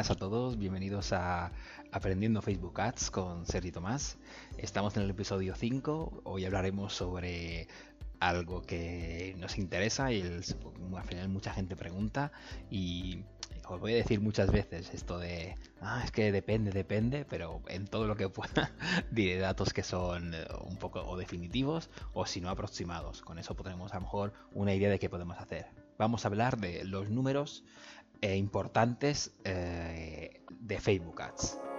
Buenas 0.00 0.12
a 0.12 0.14
todos, 0.16 0.56
bienvenidos 0.56 1.12
a 1.12 1.52
Aprendiendo 1.92 2.40
Facebook 2.40 2.80
Ads 2.80 3.10
con 3.10 3.44
Sergi 3.44 3.70
Tomás. 3.70 4.16
Estamos 4.56 4.96
en 4.96 5.02
el 5.02 5.10
episodio 5.10 5.54
5, 5.54 6.22
hoy 6.24 6.46
hablaremos 6.46 6.94
sobre 6.94 7.68
algo 8.18 8.62
que 8.62 9.36
nos 9.38 9.58
interesa 9.58 10.10
y 10.10 10.22
al 10.22 11.04
final 11.04 11.28
mucha 11.28 11.52
gente 11.52 11.76
pregunta 11.76 12.32
y 12.70 13.24
os 13.68 13.78
voy 13.78 13.92
a 13.92 13.96
decir 13.96 14.22
muchas 14.22 14.50
veces 14.50 14.94
esto 14.94 15.18
de, 15.18 15.58
ah, 15.82 16.00
es 16.02 16.10
que 16.10 16.32
depende, 16.32 16.70
depende, 16.70 17.26
pero 17.28 17.60
en 17.68 17.86
todo 17.86 18.06
lo 18.06 18.16
que 18.16 18.30
pueda 18.30 18.72
diré 19.10 19.36
datos 19.36 19.74
que 19.74 19.82
son 19.82 20.32
eh, 20.32 20.46
un 20.64 20.78
poco 20.78 21.02
o 21.02 21.18
definitivos 21.18 21.90
o 22.14 22.24
si 22.24 22.40
no 22.40 22.48
aproximados. 22.48 23.20
Con 23.20 23.38
eso 23.38 23.54
podremos 23.54 23.92
a 23.92 23.96
lo 23.96 24.00
mejor 24.00 24.32
una 24.54 24.72
idea 24.72 24.88
de 24.88 24.98
qué 24.98 25.10
podemos 25.10 25.38
hacer. 25.38 25.66
Vamos 25.98 26.24
a 26.24 26.28
hablar 26.28 26.56
de 26.56 26.84
los 26.84 27.10
números 27.10 27.62
importantes 28.22 29.32
eh, 29.44 30.42
de 30.50 30.78
Facebook 30.78 31.22
Ads. 31.22 31.69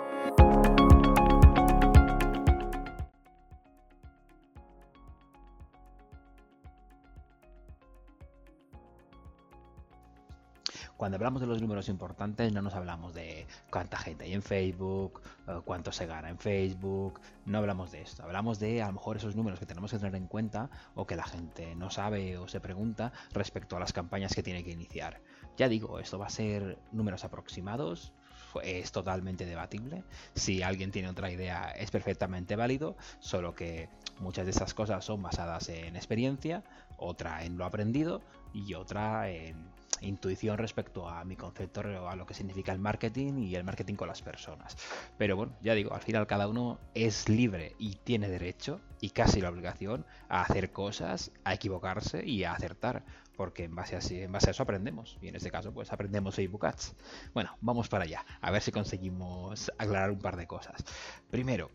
Cuando 11.02 11.16
hablamos 11.16 11.42
de 11.42 11.48
los 11.48 11.60
números 11.60 11.90
importantes 11.90 12.54
no 12.54 12.62
nos 12.62 12.76
hablamos 12.76 13.16
de 13.16 13.48
cuánta 13.72 13.98
gente 13.98 14.26
hay 14.26 14.34
en 14.34 14.44
Facebook, 14.44 15.24
eh, 15.48 15.60
cuánto 15.66 15.92
se 15.92 16.06
gana 16.06 16.30
en 16.30 16.38
Facebook, 16.38 17.20
no 17.48 17.58
hablamos 17.58 17.92
de 17.92 18.04
esto, 18.04 18.22
hablamos 18.22 18.60
de 18.60 18.84
a 18.84 18.86
lo 18.86 18.94
mejor 18.94 19.18
esos 19.18 19.36
números 19.36 19.60
que 19.60 19.66
tenemos 19.66 19.90
que 19.90 19.98
tener 19.98 20.14
en 20.14 20.28
cuenta 20.28 20.70
o 20.94 21.08
que 21.08 21.16
la 21.16 21.24
gente 21.24 21.74
no 21.74 21.90
sabe 21.90 22.38
o 22.38 22.48
se 22.48 22.60
pregunta 22.60 23.14
respecto 23.34 23.76
a 23.76 23.80
las 23.80 23.94
campañas 23.94 24.36
que 24.36 24.44
tiene 24.44 24.64
que 24.64 24.70
iniciar. 24.70 25.22
Ya 25.58 25.68
digo, 25.68 26.00
esto 26.00 26.20
va 26.20 26.28
a 26.28 26.30
ser 26.30 26.78
números 26.92 27.24
aproximados, 27.24 28.14
es 28.62 28.92
totalmente 28.92 29.48
debatible. 29.48 30.04
Si 30.36 30.62
alguien 30.62 30.92
tiene 30.92 31.10
otra 31.10 31.32
idea 31.32 31.72
es 31.72 31.90
perfectamente 31.90 32.56
válido, 32.56 32.96
solo 33.18 33.56
que 33.56 33.90
muchas 34.20 34.46
de 34.46 34.52
esas 34.52 34.76
cosas 34.76 35.04
son 35.04 35.24
basadas 35.24 35.68
en 35.70 35.96
experiencia, 35.96 36.64
otra 36.98 37.44
en 37.44 37.58
lo 37.58 37.66
aprendido 37.66 38.22
y 38.54 38.76
otra 38.76 39.32
en 39.32 39.81
intuición 40.02 40.58
respecto 40.58 41.08
a 41.08 41.24
mi 41.24 41.36
concepto, 41.36 41.82
a 42.10 42.16
lo 42.16 42.26
que 42.26 42.34
significa 42.34 42.72
el 42.72 42.80
marketing 42.80 43.38
y 43.40 43.56
el 43.56 43.64
marketing 43.64 43.96
con 43.96 44.08
las 44.08 44.22
personas. 44.22 44.76
Pero 45.18 45.36
bueno, 45.36 45.54
ya 45.62 45.74
digo, 45.74 45.94
al 45.94 46.02
final 46.02 46.28
cada 46.28 46.48
uno 46.48 46.80
es 46.94 47.30
libre 47.30 47.76
y 47.80 47.96
tiene 47.96 48.28
derecho 48.30 48.82
y 49.00 49.12
casi 49.12 49.42
la 49.42 49.50
obligación 49.50 50.06
a 50.30 50.42
hacer 50.42 50.72
cosas, 50.72 51.32
a 51.44 51.54
equivocarse 51.54 52.26
y 52.26 52.44
a 52.44 52.54
acertar, 52.54 53.04
porque 53.36 53.64
en 53.64 53.76
base 53.76 53.96
a, 53.96 54.00
eso 54.00 54.64
aprendemos. 54.64 55.18
Y 55.22 55.28
en 55.28 55.36
este 55.36 55.52
caso, 55.52 55.74
pues 55.74 55.92
aprendemos 55.92 56.36
Facebook 56.36 56.66
Ads. 56.66 56.96
Bueno, 57.34 57.58
vamos 57.62 57.90
para 57.90 58.04
allá, 58.04 58.26
a 58.42 58.52
ver 58.52 58.62
si 58.62 58.72
conseguimos 58.72 59.72
aclarar 59.78 60.12
un 60.12 60.20
par 60.20 60.38
de 60.38 60.48
cosas. 60.48 60.84
Primero, 61.30 61.72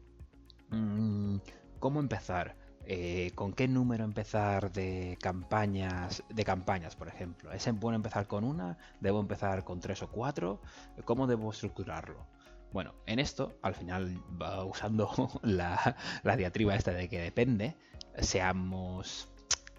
mm, 0.71 1.39
¿cómo 1.79 2.01
empezar? 2.01 2.66
Eh, 2.89 3.33
con 3.35 3.53
qué 3.53 3.67
número 3.67 4.05
empezar 4.05 4.73
de 4.73 5.19
campañas, 5.21 6.23
de 6.29 6.45
campañas, 6.45 6.95
por 6.95 7.09
ejemplo. 7.09 7.51
¿Es 7.53 7.69
bueno 7.73 7.97
empezar 7.97 8.29
con 8.29 8.45
una? 8.45 8.79
¿Debo 9.01 9.19
empezar 9.19 9.65
con 9.65 9.81
tres 9.81 10.03
o 10.03 10.09
cuatro? 10.09 10.61
¿Cómo 11.05 11.27
debo 11.27 11.51
estructurarlo? 11.51 12.29
Bueno, 12.73 12.95
en 13.07 13.19
esto, 13.19 13.59
al 13.63 13.75
final, 13.75 14.23
usando 14.67 15.11
la, 15.43 15.97
diatriba 16.37 16.77
esta 16.77 16.93
de 16.93 17.09
que 17.09 17.19
depende, 17.21 17.77
seamos 18.21 19.29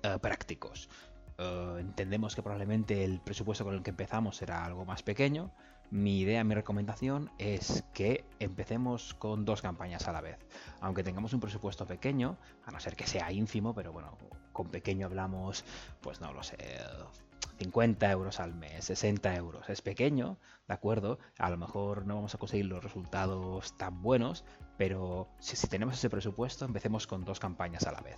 eh, 0.04 0.18
prácticos. 0.22 0.90
Eh, 1.38 1.78
entendemos 1.80 2.36
que 2.36 2.42
probablemente 2.42 3.06
el 3.06 3.22
presupuesto 3.22 3.64
con 3.64 3.76
el 3.76 3.84
que 3.84 3.92
empezamos 3.92 4.36
será 4.36 4.66
algo 4.66 4.84
más 4.84 5.02
pequeño, 5.02 5.54
mi 5.90 6.20
idea, 6.20 6.44
mi 6.44 6.54
recomendación 6.54 7.32
es 7.38 7.84
que 7.94 8.26
empecemos 8.40 9.14
con 9.14 9.46
dos 9.46 9.62
campañas 9.62 10.08
a 10.08 10.12
la 10.12 10.22
vez. 10.22 10.38
Aunque 10.82 11.04
tengamos 11.04 11.34
un 11.34 11.40
presupuesto 11.40 11.86
pequeño, 11.86 12.38
a 12.66 12.72
no 12.72 12.80
ser 12.80 12.96
que 12.96 13.08
sea 13.08 13.32
ínfimo, 13.32 13.74
pero 13.74 13.94
bueno, 13.94 14.18
con 14.52 14.70
pequeño 14.70 15.06
hablamos, 15.06 15.64
pues 16.02 16.20
no 16.20 16.34
lo 16.34 16.44
sé, 16.44 16.58
50 17.60 18.12
euros 18.12 18.40
al 18.40 18.54
mes, 18.54 18.86
60 18.86 19.36
euros. 19.36 19.70
Es 19.70 19.82
pequeño, 19.82 20.38
¿de 20.68 20.74
acuerdo? 20.74 21.20
A 21.38 21.50
lo 21.50 21.58
mejor 21.58 22.06
no 22.06 22.16
vamos 22.16 22.36
a 22.36 22.38
conseguir 22.38 22.66
los 22.66 22.84
resultados 22.84 23.76
tan 23.78 24.02
buenos, 24.02 24.46
pero 24.78 25.28
si, 25.40 25.68
tenemos 25.68 25.96
ese 25.96 26.10
presupuesto, 26.10 26.66
empecemos 26.66 27.08
con 27.08 27.26
dos 27.26 27.40
campañas 27.40 27.86
a 27.88 27.92
la 27.92 28.02
vez. 28.02 28.18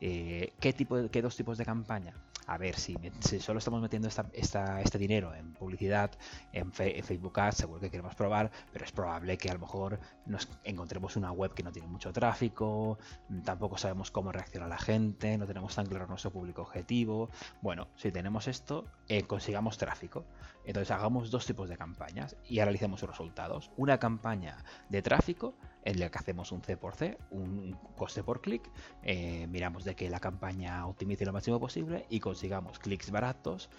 Eh, 0.00 0.52
¿qué, 0.60 0.72
tipo 0.72 1.08
¿Qué 1.10 1.20
dos 1.20 1.36
tipos 1.36 1.58
de 1.58 1.64
campaña? 1.64 2.14
A 2.46 2.58
ver, 2.58 2.76
si, 2.78 2.96
solo 3.40 3.58
estamos 3.58 3.82
metiendo 3.82 4.08
este 4.08 4.98
dinero 4.98 5.34
en 5.34 5.52
publicidad, 5.54 6.12
en, 6.52 6.72
Facebook 6.72 7.40
Ads, 7.40 7.56
seguro 7.56 7.80
que 7.80 7.90
queremos 7.90 8.14
probar, 8.14 8.52
pero 8.72 8.84
es 8.84 8.92
probable 8.92 9.36
que 9.36 9.50
a 9.50 9.54
lo 9.54 9.58
mejor 9.58 9.98
nos 10.26 10.48
encontremos 10.62 11.16
una 11.16 11.32
web 11.32 11.54
que 11.54 11.64
no 11.64 11.72
tiene 11.72 11.88
mucho 11.88 12.12
tráfico, 12.12 12.98
tampoco 13.44 13.78
sabemos 13.78 14.12
cómo 14.12 14.30
reacciona 14.30 14.68
la 14.68 14.78
gente, 14.78 15.36
no 15.36 15.46
tenemos 15.46 15.74
tan 15.74 15.86
claro 15.86 16.06
nuestro 16.06 16.30
público 16.30 16.62
objetivo. 16.62 17.30
Bueno, 17.62 17.88
si 17.96 18.12
tenemos 18.12 18.46
esto, 18.46 18.86
eh, 19.08 19.24
consigamos 19.24 19.76
tráfico. 19.76 20.24
Entonces 20.64 20.92
hagamos 20.92 21.30
dos 21.30 21.46
tipos 21.46 21.68
de 21.68 21.76
campañas 21.76 22.36
y 22.48 22.60
analicemos 22.60 23.00
sus 23.00 23.08
resultados. 23.08 23.70
Una 23.76 23.98
campaña 23.98 24.56
de 24.88 25.02
tráfico 25.02 25.54
en 25.86 26.00
la 26.00 26.10
que 26.10 26.18
hacemos 26.18 26.50
un 26.50 26.62
C 26.62 26.76
por 26.76 26.96
C, 26.96 27.16
un 27.30 27.78
coste 27.96 28.24
por 28.24 28.40
clic, 28.40 28.68
eh, 29.04 29.46
miramos 29.46 29.84
de 29.84 29.94
que 29.94 30.10
la 30.10 30.18
campaña 30.18 30.84
optimice 30.84 31.24
lo 31.24 31.32
máximo 31.32 31.60
posible 31.60 32.06
y 32.10 32.18
consigamos 32.18 32.80
clics 32.80 33.12
baratos 33.12 33.70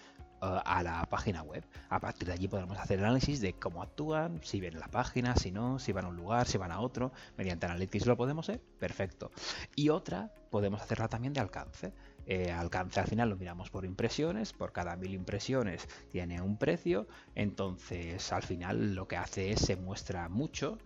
eh, 0.42 0.60
a 0.66 0.84
la 0.84 1.06
página 1.10 1.44
web. 1.44 1.66
A 1.90 2.00
partir 2.00 2.30
de 2.30 2.34
allí 2.34 2.48
podremos 2.48 2.78
hacer 2.78 3.00
análisis 3.00 3.42
de 3.42 3.54
cómo 3.54 3.84
actúan, 3.84 4.40
si 4.42 4.62
ven 4.62 4.80
la 4.80 4.88
página, 4.88 5.36
si 5.36 5.52
no, 5.52 5.80
si 5.80 5.92
van 5.92 6.06
a 6.06 6.08
un 6.08 6.16
lugar, 6.16 6.48
si 6.48 6.58
van 6.58 6.72
a 6.72 6.80
otro. 6.80 7.12
Mediante 7.38 7.66
Analytics 7.66 8.06
lo 8.06 8.16
podemos 8.16 8.48
hacer, 8.48 8.62
perfecto. 8.80 9.30
Y 9.76 9.90
otra 9.90 10.32
podemos 10.50 10.82
hacerla 10.82 11.10
también 11.10 11.34
de 11.34 11.42
alcance. 11.42 11.92
Eh, 12.26 12.54
alcance 12.54 13.02
al 13.02 13.08
final 13.08 13.30
lo 13.30 13.36
miramos 13.36 13.70
por 13.70 13.84
impresiones, 13.84 14.54
por 14.54 14.72
cada 14.72 14.96
mil 14.96 15.14
impresiones 15.14 15.88
tiene 16.10 16.42
un 16.42 16.58
precio, 16.58 17.08
entonces 17.36 18.32
al 18.32 18.44
final 18.44 18.96
lo 18.96 19.08
que 19.08 19.18
hace 19.18 19.52
es 19.52 19.60
se 19.60 19.76
muestra 19.76 20.30
mucho 20.30 20.78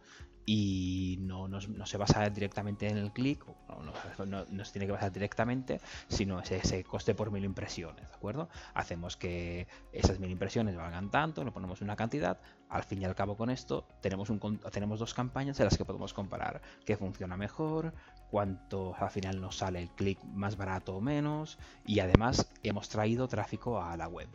y 0.45 1.17
no, 1.21 1.47
no, 1.47 1.59
se 1.59 1.97
basa 1.97 2.29
directamente 2.29 2.87
en 2.87 2.97
el 2.97 3.11
clic, 3.11 3.45
no, 3.67 4.45
no, 4.49 4.65
se 4.65 4.71
tiene 4.71 4.85
que 4.85 4.91
basar 4.91 5.11
directamente, 5.11 5.79
sino 6.07 6.39
ese, 6.39 6.83
coste 6.83 7.15
por 7.15 7.31
mil 7.31 7.43
impresiones, 7.45 8.07
¿de 8.07 8.15
acuerdo? 8.15 8.49
Hacemos 8.73 9.17
que 9.17 9.67
esas 9.91 10.19
mil 10.19 10.31
impresiones 10.31 10.75
valgan 10.75 11.11
tanto, 11.11 11.43
le 11.43 11.51
ponemos 11.51 11.81
una 11.81 11.95
cantidad, 11.95 12.39
al 12.69 12.83
fin 12.83 13.01
y 13.01 13.05
al 13.05 13.15
cabo 13.15 13.35
con 13.37 13.49
esto 13.49 13.87
tenemos, 14.01 14.29
un, 14.29 14.59
tenemos 14.71 14.99
dos 14.99 15.13
campañas 15.13 15.59
en 15.59 15.65
las 15.65 15.77
que 15.77 15.85
podemos 15.85 16.13
comparar 16.13 16.61
qué 16.85 16.97
funciona 16.97 17.37
mejor, 17.37 17.93
cuánto 18.29 18.95
al 18.97 19.09
final 19.09 19.41
nos 19.41 19.57
sale 19.57 19.81
el 19.81 19.89
clic 19.91 20.23
más 20.23 20.57
barato 20.57 20.95
o 20.95 21.01
menos, 21.01 21.59
y 21.85 21.99
además 21.99 22.49
hemos 22.63 22.89
traído 22.89 23.27
tráfico 23.27 23.81
a 23.81 23.95
la 23.97 24.07
web. 24.07 24.29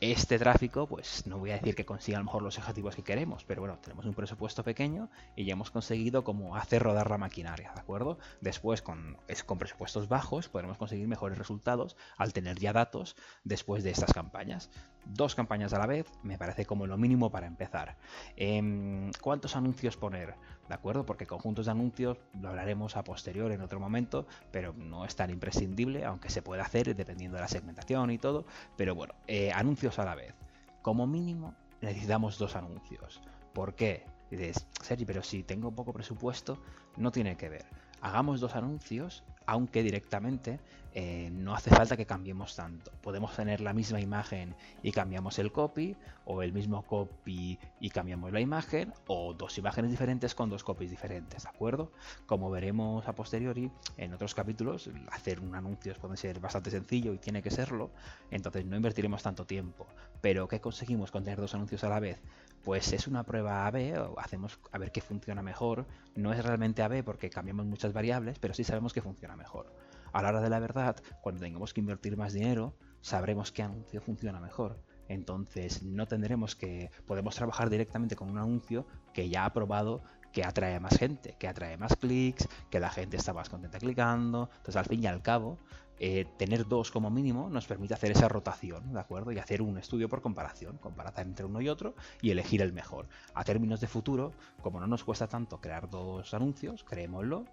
Este 0.00 0.38
tráfico, 0.38 0.86
pues 0.86 1.26
no 1.26 1.38
voy 1.38 1.50
a 1.50 1.54
decir 1.54 1.74
que 1.74 1.84
consiga 1.84 2.18
a 2.18 2.20
lo 2.20 2.26
mejor 2.26 2.42
los 2.42 2.56
objetivos 2.56 2.94
que 2.94 3.02
queremos, 3.02 3.42
pero 3.42 3.62
bueno, 3.62 3.80
tenemos 3.82 4.06
un 4.06 4.14
presupuesto 4.14 4.62
pequeño 4.62 5.10
y 5.34 5.44
ya 5.44 5.54
hemos 5.54 5.72
conseguido 5.72 6.22
como 6.22 6.54
hacer 6.54 6.84
rodar 6.84 7.10
la 7.10 7.18
maquinaria, 7.18 7.72
¿de 7.74 7.80
acuerdo? 7.80 8.16
Después, 8.40 8.80
con, 8.80 9.16
con 9.44 9.58
presupuestos 9.58 10.06
bajos, 10.06 10.48
podremos 10.48 10.78
conseguir 10.78 11.08
mejores 11.08 11.36
resultados 11.36 11.96
al 12.16 12.32
tener 12.32 12.60
ya 12.60 12.72
datos 12.72 13.16
después 13.42 13.82
de 13.82 13.90
estas 13.90 14.12
campañas. 14.12 14.70
Dos 15.08 15.34
campañas 15.34 15.72
a 15.72 15.78
la 15.78 15.86
vez 15.86 16.06
me 16.22 16.36
parece 16.36 16.66
como 16.66 16.86
lo 16.86 16.98
mínimo 16.98 17.30
para 17.30 17.46
empezar. 17.46 17.96
Em, 18.36 19.10
¿Cuántos 19.22 19.56
anuncios 19.56 19.96
poner? 19.96 20.34
¿De 20.68 20.74
acuerdo? 20.74 21.06
Porque 21.06 21.26
conjuntos 21.26 21.64
de 21.64 21.72
anuncios 21.72 22.18
lo 22.38 22.50
hablaremos 22.50 22.94
a 22.94 23.04
posterior 23.04 23.50
en 23.50 23.62
otro 23.62 23.80
momento, 23.80 24.26
pero 24.50 24.74
no 24.74 25.06
es 25.06 25.16
tan 25.16 25.30
imprescindible, 25.30 26.04
aunque 26.04 26.28
se 26.28 26.42
puede 26.42 26.60
hacer 26.60 26.94
dependiendo 26.94 27.36
de 27.36 27.40
la 27.40 27.48
segmentación 27.48 28.10
y 28.10 28.18
todo. 28.18 28.44
Pero 28.76 28.94
bueno, 28.94 29.14
eh, 29.26 29.50
anuncios 29.52 29.98
a 29.98 30.04
la 30.04 30.14
vez. 30.14 30.34
Como 30.82 31.06
mínimo 31.06 31.54
necesitamos 31.80 32.38
dos 32.38 32.54
anuncios. 32.54 33.22
¿Por 33.54 33.74
qué? 33.74 34.04
Dices, 34.30 34.66
Sergi, 34.82 35.06
pero 35.06 35.22
si 35.22 35.42
tengo 35.42 35.70
poco 35.70 35.94
presupuesto, 35.94 36.58
no 36.98 37.10
tiene 37.10 37.38
que 37.38 37.48
ver. 37.48 37.64
Hagamos 38.00 38.40
dos 38.40 38.54
anuncios 38.54 39.24
aunque 39.48 39.82
directamente 39.82 40.60
eh, 40.92 41.30
no 41.32 41.54
hace 41.54 41.70
falta 41.70 41.96
que 41.96 42.04
cambiemos 42.04 42.54
tanto. 42.54 42.92
Podemos 43.00 43.34
tener 43.34 43.62
la 43.62 43.72
misma 43.72 43.98
imagen 43.98 44.54
y 44.82 44.92
cambiamos 44.92 45.38
el 45.38 45.52
copy, 45.52 45.96
o 46.26 46.42
el 46.42 46.52
mismo 46.52 46.82
copy 46.82 47.58
y 47.80 47.88
cambiamos 47.88 48.30
la 48.30 48.40
imagen, 48.40 48.92
o 49.06 49.32
dos 49.32 49.56
imágenes 49.56 49.90
diferentes 49.90 50.34
con 50.34 50.50
dos 50.50 50.64
copies 50.64 50.90
diferentes, 50.90 51.44
¿de 51.44 51.48
acuerdo? 51.48 51.92
Como 52.26 52.50
veremos 52.50 53.08
a 53.08 53.14
posteriori 53.14 53.70
en 53.96 54.12
otros 54.12 54.34
capítulos, 54.34 54.90
hacer 55.10 55.40
un 55.40 55.54
anuncio 55.54 55.94
puede 55.94 56.18
ser 56.18 56.40
bastante 56.40 56.70
sencillo 56.70 57.14
y 57.14 57.18
tiene 57.18 57.40
que 57.40 57.50
serlo, 57.50 57.90
entonces 58.30 58.66
no 58.66 58.76
invertiremos 58.76 59.22
tanto 59.22 59.46
tiempo. 59.46 59.86
Pero 60.20 60.46
¿qué 60.46 60.60
conseguimos 60.60 61.10
con 61.10 61.24
tener 61.24 61.40
dos 61.40 61.54
anuncios 61.54 61.84
a 61.84 61.88
la 61.88 62.00
vez? 62.00 62.20
Pues 62.64 62.92
es 62.92 63.06
una 63.06 63.22
prueba 63.22 63.66
AB, 63.66 63.98
o 64.10 64.20
hacemos 64.20 64.58
a 64.72 64.78
ver 64.78 64.92
qué 64.92 65.00
funciona 65.00 65.42
mejor. 65.42 65.86
No 66.16 66.34
es 66.34 66.44
realmente 66.44 66.82
AB 66.82 67.02
porque 67.02 67.30
cambiamos 67.30 67.64
muchas 67.64 67.87
variables, 67.92 68.38
pero 68.38 68.54
sí 68.54 68.64
sabemos 68.64 68.92
que 68.92 69.02
funciona 69.02 69.36
mejor. 69.36 69.74
A 70.12 70.22
la 70.22 70.28
hora 70.30 70.40
de 70.40 70.50
la 70.50 70.58
verdad, 70.58 70.96
cuando 71.20 71.40
tengamos 71.40 71.74
que 71.74 71.80
invertir 71.80 72.16
más 72.16 72.32
dinero, 72.32 72.76
sabremos 73.00 73.52
qué 73.52 73.62
anuncio 73.62 74.00
funciona 74.00 74.40
mejor. 74.40 74.82
Entonces 75.08 75.82
no 75.82 76.06
tendremos 76.06 76.54
que, 76.54 76.90
podemos 77.06 77.34
trabajar 77.34 77.70
directamente 77.70 78.16
con 78.16 78.30
un 78.30 78.38
anuncio 78.38 78.86
que 79.12 79.28
ya 79.28 79.44
ha 79.44 79.52
probado 79.52 80.02
que 80.32 80.44
atrae 80.44 80.78
más 80.78 80.98
gente, 80.98 81.36
que 81.38 81.48
atrae 81.48 81.76
más 81.78 81.96
clics, 81.96 82.48
que 82.70 82.80
la 82.80 82.90
gente 82.90 83.16
está 83.16 83.32
más 83.32 83.48
contenta 83.48 83.78
clicando. 83.78 84.50
Entonces, 84.58 84.76
al 84.76 84.84
fin 84.84 85.02
y 85.02 85.06
al 85.06 85.22
cabo, 85.22 85.58
eh, 86.00 86.26
tener 86.36 86.68
dos 86.68 86.90
como 86.90 87.10
mínimo 87.10 87.48
nos 87.50 87.66
permite 87.66 87.94
hacer 87.94 88.12
esa 88.12 88.28
rotación, 88.28 88.92
¿de 88.92 89.00
acuerdo? 89.00 89.32
Y 89.32 89.38
hacer 89.38 89.62
un 89.62 89.78
estudio 89.78 90.08
por 90.08 90.20
comparación, 90.20 90.78
comparar 90.78 91.14
entre 91.18 91.46
uno 91.46 91.60
y 91.60 91.68
otro 91.68 91.94
y 92.20 92.30
elegir 92.30 92.62
el 92.62 92.72
mejor. 92.72 93.08
A 93.34 93.42
términos 93.42 93.80
de 93.80 93.88
futuro, 93.88 94.32
como 94.60 94.80
no 94.80 94.86
nos 94.86 95.02
cuesta 95.02 95.26
tanto 95.26 95.60
crear 95.60 95.88
dos 95.88 96.34
anuncios, 96.34 96.84
creémoslo 96.84 97.46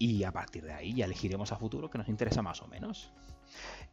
y 0.00 0.24
a 0.24 0.32
partir 0.32 0.64
de 0.64 0.72
ahí 0.72 0.94
ya 0.94 1.04
elegiremos 1.04 1.52
a 1.52 1.56
futuro 1.56 1.90
que 1.90 1.98
nos 1.98 2.08
interesa 2.08 2.40
más 2.40 2.62
o 2.62 2.66
menos. 2.66 3.12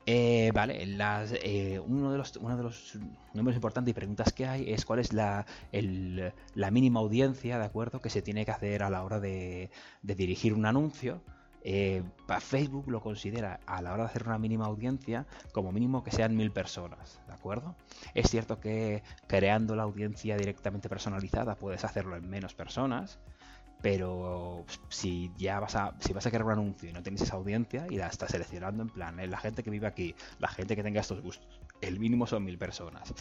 Eh, 0.05 0.51
vale, 0.53 0.81
eh, 0.81 1.79
uno, 1.85 2.13
de 2.13 2.17
los, 2.17 2.37
uno 2.37 2.55
de 2.55 2.63
los 2.63 2.97
números 3.33 3.55
importantes 3.55 3.91
y 3.91 3.93
preguntas 3.93 4.31
que 4.31 4.47
hay 4.47 4.71
es 4.71 4.85
cuál 4.85 4.99
es 4.99 5.11
la, 5.11 5.45
la 6.55 6.71
mínima 6.71 7.01
audiencia, 7.01 7.59
¿de 7.59 7.65
acuerdo?, 7.65 7.99
que 7.99 8.09
se 8.09 8.21
tiene 8.21 8.45
que 8.45 8.51
hacer 8.51 8.83
a 8.83 8.89
la 8.89 9.03
hora 9.03 9.19
de, 9.19 9.69
dirigir 10.01 10.53
un 10.53 10.65
anuncio. 10.65 11.21
Eh, 11.61 12.03
Facebook 12.39 12.89
lo 12.89 13.01
considera 13.01 13.59
a 13.65 13.81
la 13.81 13.91
hora 13.91 14.03
de 14.03 14.09
hacer 14.11 14.23
una 14.25 14.37
mínima 14.37 14.65
audiencia 14.65 15.25
como 15.51 15.73
mínimo 15.73 16.05
que 16.05 16.11
sean 16.11 16.37
mil 16.37 16.51
personas, 16.51 17.19
¿de 17.27 17.33
acuerdo? 17.33 17.75
Es 18.13 18.29
cierto 18.29 18.61
que 18.61 19.03
creando 19.27 19.75
la 19.75 19.83
audiencia 19.83 20.37
directamente 20.37 20.87
personalizada 20.87 21.55
puedes 21.55 21.83
hacerlo 21.83 22.15
en 22.15 22.29
menos 22.29 22.53
personas, 22.53 23.19
pero 23.81 24.65
si 24.89 25.31
ya 25.37 25.59
vas 25.59 25.75
a 25.75 25.95
si 25.99 26.13
vas 26.13 26.25
a 26.25 26.29
crear 26.29 26.45
un 26.45 26.51
anuncio 26.51 26.89
y 26.89 26.93
no 26.93 27.03
tienes 27.03 27.21
esa 27.21 27.35
audiencia 27.35 27.85
y 27.89 27.97
la 27.97 28.07
estás 28.07 28.31
seleccionando 28.31 28.83
en 28.83 28.89
plan 28.89 29.19
eh, 29.19 29.27
la 29.27 29.37
gente 29.37 29.63
que 29.63 29.69
vive 29.69 29.87
aquí 29.87 30.15
la 30.39 30.47
gente 30.47 30.75
que 30.75 30.83
tenga 30.83 31.01
estos 31.01 31.21
gustos 31.21 31.61
el 31.81 31.99
mínimo 31.99 32.25
son 32.25 32.43
mil 32.43 32.57
personas 32.57 33.13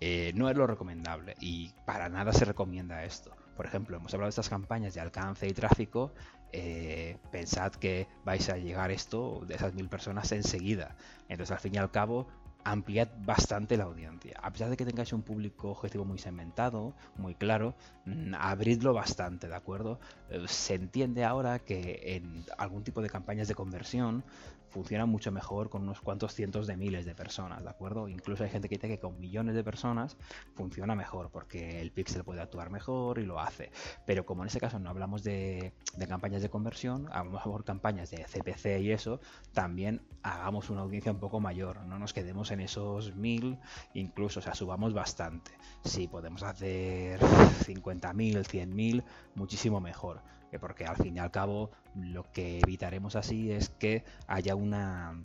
eh, 0.00 0.32
no 0.34 0.48
es 0.48 0.56
lo 0.56 0.66
recomendable 0.66 1.34
y 1.40 1.72
para 1.84 2.08
nada 2.08 2.32
se 2.32 2.46
recomienda 2.46 3.04
esto. 3.04 3.36
Por 3.56 3.66
ejemplo 3.66 3.98
hemos 3.98 4.14
hablado 4.14 4.28
de 4.28 4.30
estas 4.30 4.48
campañas 4.48 4.94
de 4.94 5.00
alcance 5.00 5.46
y 5.46 5.52
tráfico 5.52 6.12
eh, 6.52 7.18
pensad 7.30 7.72
que 7.72 8.08
vais 8.24 8.48
a 8.48 8.56
llegar 8.56 8.90
esto 8.90 9.42
de 9.46 9.54
esas 9.54 9.74
mil 9.74 9.88
personas 9.88 10.32
enseguida. 10.32 10.96
Entonces 11.28 11.52
al 11.52 11.60
fin 11.60 11.74
y 11.74 11.78
al 11.78 11.90
cabo 11.90 12.26
ampliad 12.64 13.08
bastante 13.24 13.76
la 13.76 13.84
audiencia. 13.84 14.38
A 14.42 14.50
pesar 14.52 14.70
de 14.70 14.76
que 14.76 14.84
tengáis 14.84 15.12
un 15.12 15.22
público 15.22 15.70
objetivo 15.70 16.04
muy 16.04 16.18
segmentado, 16.18 16.94
muy 17.16 17.34
claro, 17.34 17.74
mm, 18.06 18.34
abridlo 18.34 18.92
bastante, 18.92 19.48
¿de 19.48 19.54
acuerdo? 19.54 19.98
Eh, 20.30 20.44
se 20.46 20.74
entiende 20.74 21.24
ahora 21.24 21.58
que 21.58 22.16
en 22.16 22.44
algún 22.58 22.84
tipo 22.84 23.02
de 23.02 23.10
campañas 23.10 23.48
de 23.48 23.54
conversión 23.54 24.24
funciona 24.70 25.04
mucho 25.04 25.32
mejor 25.32 25.68
con 25.68 25.82
unos 25.82 26.00
cuantos 26.00 26.34
cientos 26.34 26.66
de 26.66 26.76
miles 26.76 27.04
de 27.04 27.14
personas, 27.14 27.62
¿de 27.62 27.68
acuerdo? 27.68 28.08
Incluso 28.08 28.44
hay 28.44 28.50
gente 28.50 28.68
que 28.68 28.76
dice 28.76 28.88
que 28.88 28.98
con 28.98 29.18
millones 29.20 29.54
de 29.54 29.64
personas 29.64 30.16
funciona 30.54 30.94
mejor 30.94 31.30
porque 31.30 31.80
el 31.80 31.90
pixel 31.90 32.24
puede 32.24 32.40
actuar 32.40 32.70
mejor 32.70 33.18
y 33.18 33.26
lo 33.26 33.40
hace. 33.40 33.70
Pero 34.06 34.24
como 34.24 34.42
en 34.42 34.46
este 34.46 34.60
caso 34.60 34.78
no 34.78 34.90
hablamos 34.90 35.22
de, 35.22 35.72
campañas 36.08 36.42
de 36.42 36.50
conversión, 36.50 37.08
hablamos 37.12 37.42
por 37.42 37.64
campañas 37.64 38.10
de 38.10 38.24
CPC 38.24 38.80
y 38.80 38.92
eso, 38.92 39.20
también 39.52 40.02
hagamos 40.22 40.70
una 40.70 40.82
audiencia 40.82 41.12
un 41.12 41.18
poco 41.18 41.40
mayor, 41.40 41.80
no 41.86 41.98
nos 41.98 42.12
quedemos 42.12 42.50
en 42.50 42.60
esos 42.60 43.14
mil, 43.16 43.58
incluso, 43.94 44.40
o 44.40 44.42
sea, 44.42 44.54
subamos 44.54 44.94
bastante. 44.94 45.50
Si 45.84 46.06
podemos 46.06 46.42
hacer 46.42 47.20
50.000, 47.20 48.44
100.000, 48.44 49.04
muchísimo 49.34 49.80
mejor 49.80 50.22
porque 50.58 50.84
al 50.84 50.96
fin 50.96 51.16
y 51.16 51.20
al 51.20 51.30
cabo 51.30 51.70
lo 51.94 52.24
que 52.32 52.58
evitaremos 52.58 53.16
así 53.16 53.52
es 53.52 53.68
que 53.68 54.04
haya 54.26 54.54
una, 54.54 55.20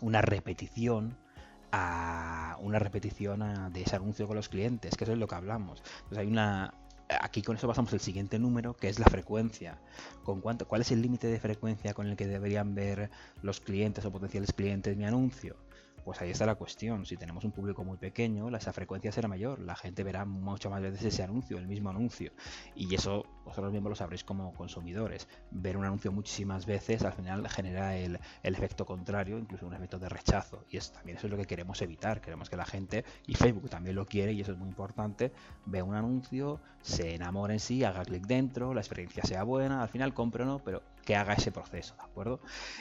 una 0.00 0.22
repetición 0.22 1.16
a 1.72 2.56
una 2.60 2.78
repetición 2.78 3.72
de 3.72 3.82
ese 3.82 3.96
anuncio 3.96 4.28
con 4.28 4.36
los 4.36 4.48
clientes, 4.48 4.96
que 4.96 5.04
eso 5.04 5.12
es 5.12 5.18
lo 5.18 5.26
que 5.26 5.34
hablamos. 5.34 5.82
Entonces 6.04 6.70
aquí 7.20 7.42
con 7.42 7.56
eso 7.56 7.66
pasamos 7.66 7.92
el 7.92 8.00
siguiente 8.00 8.38
número, 8.38 8.74
que 8.74 8.88
es 8.88 9.00
la 9.00 9.06
frecuencia. 9.06 9.78
¿Con 10.22 10.40
cuánto, 10.40 10.68
¿Cuál 10.68 10.82
es 10.82 10.92
el 10.92 11.02
límite 11.02 11.26
de 11.26 11.40
frecuencia 11.40 11.92
con 11.92 12.06
el 12.06 12.16
que 12.16 12.26
deberían 12.26 12.74
ver 12.76 13.10
los 13.42 13.60
clientes 13.60 14.04
o 14.04 14.12
potenciales 14.12 14.52
clientes 14.52 14.96
mi 14.96 15.04
anuncio? 15.04 15.56
Pues 16.04 16.20
ahí 16.20 16.30
está 16.30 16.44
la 16.46 16.54
cuestión. 16.54 17.06
Si 17.06 17.16
tenemos 17.16 17.44
un 17.44 17.52
público 17.52 17.82
muy 17.84 17.96
pequeño, 17.96 18.54
esa 18.54 18.72
frecuencia 18.72 19.10
será 19.10 19.28
mayor. 19.28 19.58
La 19.60 19.74
gente 19.74 20.04
verá 20.04 20.24
mucho 20.24 20.70
más 20.70 20.82
veces 20.82 21.04
ese 21.04 21.22
anuncio, 21.22 21.58
el 21.58 21.66
mismo 21.66 21.90
anuncio. 21.90 22.32
Y 22.74 22.94
eso 22.94 23.24
vosotros 23.44 23.72
mismos 23.72 23.90
lo 23.90 23.96
sabréis 23.96 24.24
como 24.24 24.52
consumidores. 24.54 25.28
Ver 25.50 25.76
un 25.76 25.84
anuncio 25.84 26.12
muchísimas 26.12 26.66
veces 26.66 27.02
al 27.02 27.12
final 27.12 27.48
genera 27.48 27.96
el, 27.96 28.18
efecto 28.42 28.84
contrario, 28.86 29.38
incluso 29.38 29.66
un 29.66 29.74
efecto 29.74 29.98
de 29.98 30.08
rechazo. 30.08 30.64
Y 30.70 30.78
también 30.78 31.18
eso 31.18 31.26
es 31.26 31.30
lo 31.30 31.36
que 31.36 31.46
queremos 31.46 31.80
evitar. 31.82 32.20
Queremos 32.20 32.50
que 32.50 32.56
la 32.56 32.66
gente, 32.66 33.04
y 33.26 33.34
Facebook 33.34 33.70
también 33.70 33.96
lo 33.96 34.06
quiere, 34.06 34.32
y 34.32 34.40
eso 34.40 34.52
es 34.52 34.58
muy 34.58 34.68
importante, 34.68 35.32
vea 35.66 35.84
un 35.84 35.94
anuncio, 35.94 36.60
se 36.82 37.14
enamore 37.14 37.54
en 37.54 37.60
sí, 37.60 37.84
haga 37.84 38.04
clic 38.04 38.26
dentro, 38.26 38.74
la 38.74 38.80
experiencia 38.80 39.22
sea 39.24 39.42
buena, 39.44 39.82
al 39.82 39.88
final 39.88 40.14
compre 40.14 40.42
o 40.42 40.46
no, 40.46 40.58
pero 40.58 40.82
que 41.04 41.16
haga 41.16 41.34
ese 41.34 41.52
proceso, 41.52 41.94
¿de 41.96 42.02
acuerdo? 42.02 42.40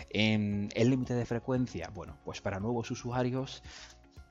el 0.09 0.89
límite 0.89 1.13
de 1.13 1.25
frecuencia, 1.25 1.89
bueno, 1.93 2.17
pues 2.23 2.41
para 2.41 2.59
nuevos 2.59 2.89
usuarios 2.91 3.63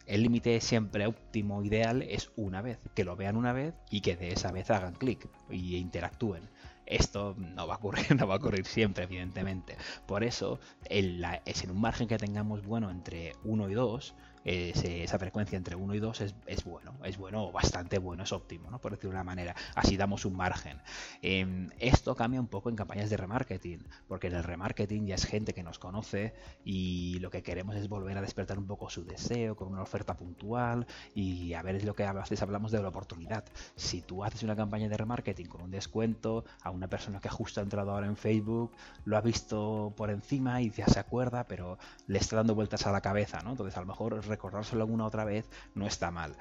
el 0.06 0.22
límite 0.22 0.60
siempre 0.60 1.06
óptimo, 1.06 1.62
ideal, 1.62 2.02
es 2.02 2.30
una 2.36 2.60
vez, 2.60 2.78
que 2.94 3.04
lo 3.04 3.16
vean 3.16 3.36
una 3.36 3.52
vez 3.52 3.74
y 3.90 4.00
que 4.00 4.16
de 4.16 4.32
esa 4.32 4.50
vez 4.50 4.70
hagan 4.70 4.94
clic 4.94 5.28
y 5.50 5.76
interactúen. 5.76 6.48
Esto 6.86 7.36
no 7.38 7.66
va 7.66 7.74
a 7.74 7.76
ocurrir, 7.78 8.06
no 8.16 8.26
va 8.26 8.34
a 8.34 8.38
ocurrir 8.38 8.66
siempre, 8.66 9.04
evidentemente. 9.04 9.76
Por 10.06 10.24
eso, 10.24 10.58
es 10.90 11.64
en 11.64 11.70
un 11.70 11.80
margen 11.80 12.08
que 12.08 12.18
tengamos 12.18 12.64
bueno 12.64 12.90
entre 12.90 13.32
1 13.44 13.70
y 13.70 13.74
2, 13.74 14.14
esa 14.44 15.18
frecuencia 15.18 15.56
entre 15.56 15.76
1 15.76 15.94
y 15.94 15.98
2 16.00 16.20
es, 16.20 16.64
bueno, 16.64 16.94
es 17.04 17.16
bueno 17.16 17.44
o 17.44 17.52
bastante 17.52 17.98
bueno, 17.98 18.24
es 18.24 18.32
óptimo, 18.32 18.70
¿no? 18.70 18.80
por 18.80 18.92
decirlo 18.92 19.10
de 19.10 19.16
una 19.16 19.24
manera. 19.24 19.54
Así 19.74 19.96
damos 19.96 20.24
un 20.24 20.36
margen. 20.36 20.80
Em, 21.22 21.70
esto 21.78 22.14
cambia 22.14 22.40
un 22.40 22.48
poco 22.48 22.68
en 22.68 22.76
campañas 22.76 23.10
de 23.10 23.16
remarketing, 23.16 23.86
porque 24.08 24.28
en 24.28 24.34
el 24.34 24.44
remarketing 24.44 25.06
ya 25.06 25.14
es 25.14 25.26
gente 25.26 25.54
que 25.54 25.62
nos 25.62 25.78
conoce 25.78 26.34
y 26.64 27.18
lo 27.20 27.30
que 27.30 27.42
queremos 27.42 27.76
es 27.76 27.88
volver 27.88 28.18
a 28.18 28.20
despertar 28.20 28.58
un 28.58 28.66
poco 28.66 28.90
su 28.90 29.04
deseo 29.04 29.56
con 29.56 29.68
una 29.68 29.82
oferta 29.82 30.16
puntual 30.16 30.86
y 31.14 31.54
a 31.54 31.62
ver 31.62 31.76
es 31.76 31.84
lo 31.84 31.94
que 31.94 32.04
a 32.04 32.12
veces 32.12 32.42
hablamos 32.42 32.72
de 32.72 32.82
la 32.82 32.88
oportunidad. 32.88 33.44
Si 33.76 34.02
tú 34.02 34.24
haces 34.24 34.42
una 34.42 34.56
campaña 34.56 34.88
de 34.88 34.96
remarketing 34.96 35.46
con 35.46 35.62
un 35.62 35.70
descuento 35.70 36.44
a 36.62 36.70
una 36.70 36.88
persona 36.88 37.20
que 37.20 37.28
justo 37.28 37.60
ha 37.60 37.62
entrado 37.62 37.92
ahora 37.92 38.06
en 38.06 38.16
Facebook, 38.16 38.72
lo 39.04 39.16
ha 39.16 39.20
visto 39.20 39.92
por 39.96 40.10
encima 40.10 40.60
y 40.60 40.70
ya 40.70 40.86
se 40.86 40.98
acuerda, 40.98 41.44
pero 41.44 41.78
le 42.06 42.18
está 42.18 42.36
dando 42.36 42.54
vueltas 42.54 42.86
a 42.86 42.92
la 42.92 43.00
cabeza, 43.00 43.40
¿no? 43.42 43.50
Entonces 43.50 43.76
a 43.76 43.80
lo 43.80 43.86
mejor 43.86 44.22
recordárselo 44.32 44.82
alguna 44.82 45.06
otra 45.06 45.24
vez 45.24 45.48
no 45.74 45.86
está 45.86 46.10
mal. 46.10 46.36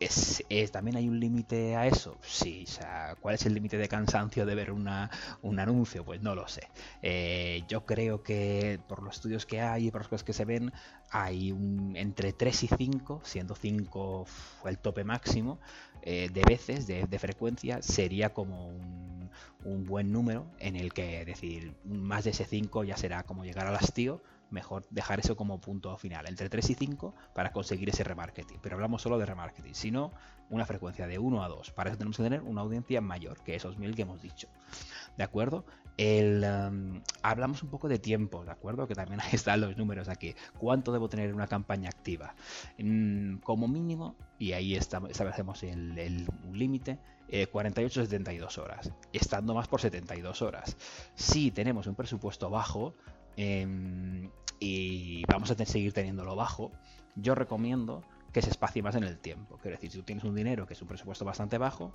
Es, 0.00 0.44
¿También 0.70 0.96
hay 0.96 1.08
un 1.08 1.18
límite 1.18 1.74
a 1.74 1.86
eso? 1.88 2.18
Sí, 2.22 2.64
o 2.68 2.70
sea, 2.70 3.16
¿cuál 3.20 3.34
es 3.34 3.46
el 3.46 3.54
límite 3.54 3.78
de 3.78 3.88
cansancio 3.88 4.46
de 4.46 4.54
ver 4.54 4.70
una, 4.70 5.10
un 5.42 5.58
anuncio? 5.58 6.04
Pues 6.04 6.22
no 6.22 6.36
lo 6.36 6.46
sé. 6.46 6.68
Eh, 7.02 7.64
yo 7.68 7.84
creo 7.84 8.22
que 8.22 8.78
por 8.88 9.02
los 9.02 9.16
estudios 9.16 9.44
que 9.44 9.60
hay 9.60 9.88
y 9.88 9.90
por 9.90 10.02
las 10.02 10.08
cosas 10.08 10.22
que 10.22 10.32
se 10.32 10.44
ven, 10.44 10.72
hay 11.10 11.50
un, 11.50 11.96
entre 11.96 12.32
3 12.32 12.62
y 12.62 12.68
5, 12.68 13.22
siendo 13.24 13.56
5 13.56 14.26
el 14.66 14.78
tope 14.78 15.02
máximo 15.02 15.58
eh, 16.02 16.28
de 16.32 16.42
veces, 16.42 16.86
de, 16.86 17.06
de, 17.06 17.18
frecuencia, 17.18 17.82
sería 17.82 18.32
como 18.32 18.68
un, 18.68 19.30
un, 19.64 19.84
buen 19.84 20.12
número 20.12 20.46
en 20.60 20.76
el 20.76 20.92
que 20.92 21.24
decir 21.24 21.74
más 21.84 22.22
de 22.22 22.30
ese 22.30 22.44
5 22.44 22.84
ya 22.84 22.96
será 22.96 23.24
como 23.24 23.44
llegar 23.44 23.66
al 23.66 23.74
hastío 23.74 24.22
mejor 24.50 24.86
dejar 24.90 25.20
eso 25.20 25.36
como 25.36 25.60
punto 25.60 25.96
final, 25.96 26.26
entre 26.26 26.48
3 26.48 26.70
y 26.70 26.74
5 26.74 27.14
para 27.34 27.52
conseguir 27.52 27.88
ese 27.88 28.04
remarketing. 28.04 28.58
Pero 28.62 28.76
hablamos 28.76 29.02
solo 29.02 29.18
de 29.18 29.26
remarketing, 29.26 29.74
sino 29.74 30.12
una 30.50 30.64
frecuencia 30.64 31.06
de 31.06 31.18
1 31.18 31.42
a 31.42 31.48
2. 31.48 31.70
Para 31.72 31.90
eso 31.90 31.98
tenemos 31.98 32.16
que 32.16 32.22
tener 32.22 32.42
una 32.42 32.62
audiencia 32.62 33.00
mayor 33.00 33.42
que 33.42 33.54
esos 33.54 33.78
1000 33.78 33.94
que 33.94 34.02
hemos 34.02 34.22
dicho. 34.22 34.48
¿De 35.16 35.24
acuerdo? 35.24 35.64
El, 35.96 36.44
um, 36.44 37.02
hablamos 37.22 37.62
un 37.64 37.70
poco 37.70 37.88
de 37.88 37.98
tiempo, 37.98 38.44
¿de 38.44 38.52
acuerdo? 38.52 38.86
Que 38.86 38.94
también 38.94 39.20
están 39.32 39.60
los 39.60 39.76
números 39.76 40.08
aquí. 40.08 40.34
¿Cuánto 40.56 40.92
debo 40.92 41.08
tener 41.08 41.34
una 41.34 41.48
campaña 41.48 41.88
activa? 41.88 42.34
Mm, 42.78 43.38
como 43.38 43.66
mínimo, 43.66 44.16
y 44.38 44.52
ahí 44.52 44.76
establecemos 44.76 45.62
el, 45.64 45.98
el 45.98 46.26
límite, 46.52 46.98
48-72 47.28 48.58
eh, 48.58 48.60
horas, 48.60 48.92
estando 49.12 49.54
más 49.54 49.68
por 49.68 49.80
72 49.80 50.40
horas. 50.42 50.76
Si 51.14 51.50
tenemos 51.50 51.86
un 51.86 51.94
presupuesto 51.94 52.48
bajo, 52.48 52.94
Em, 53.40 54.32
y 54.58 55.24
vamos 55.26 55.52
a 55.52 55.64
seguir 55.64 55.92
teniéndolo 55.92 56.34
bajo, 56.34 56.72
yo 57.14 57.36
recomiendo 57.36 58.02
que 58.32 58.42
se 58.42 58.50
espacie 58.50 58.82
más 58.82 58.96
en 58.96 59.04
el 59.04 59.20
tiempo. 59.20 59.58
Quiero 59.62 59.76
decir, 59.76 59.92
si 59.92 59.98
tú 59.98 60.02
tienes 60.02 60.24
un 60.24 60.34
dinero 60.34 60.66
que 60.66 60.74
es 60.74 60.82
un 60.82 60.88
presupuesto 60.88 61.24
bastante 61.24 61.56
bajo, 61.56 61.92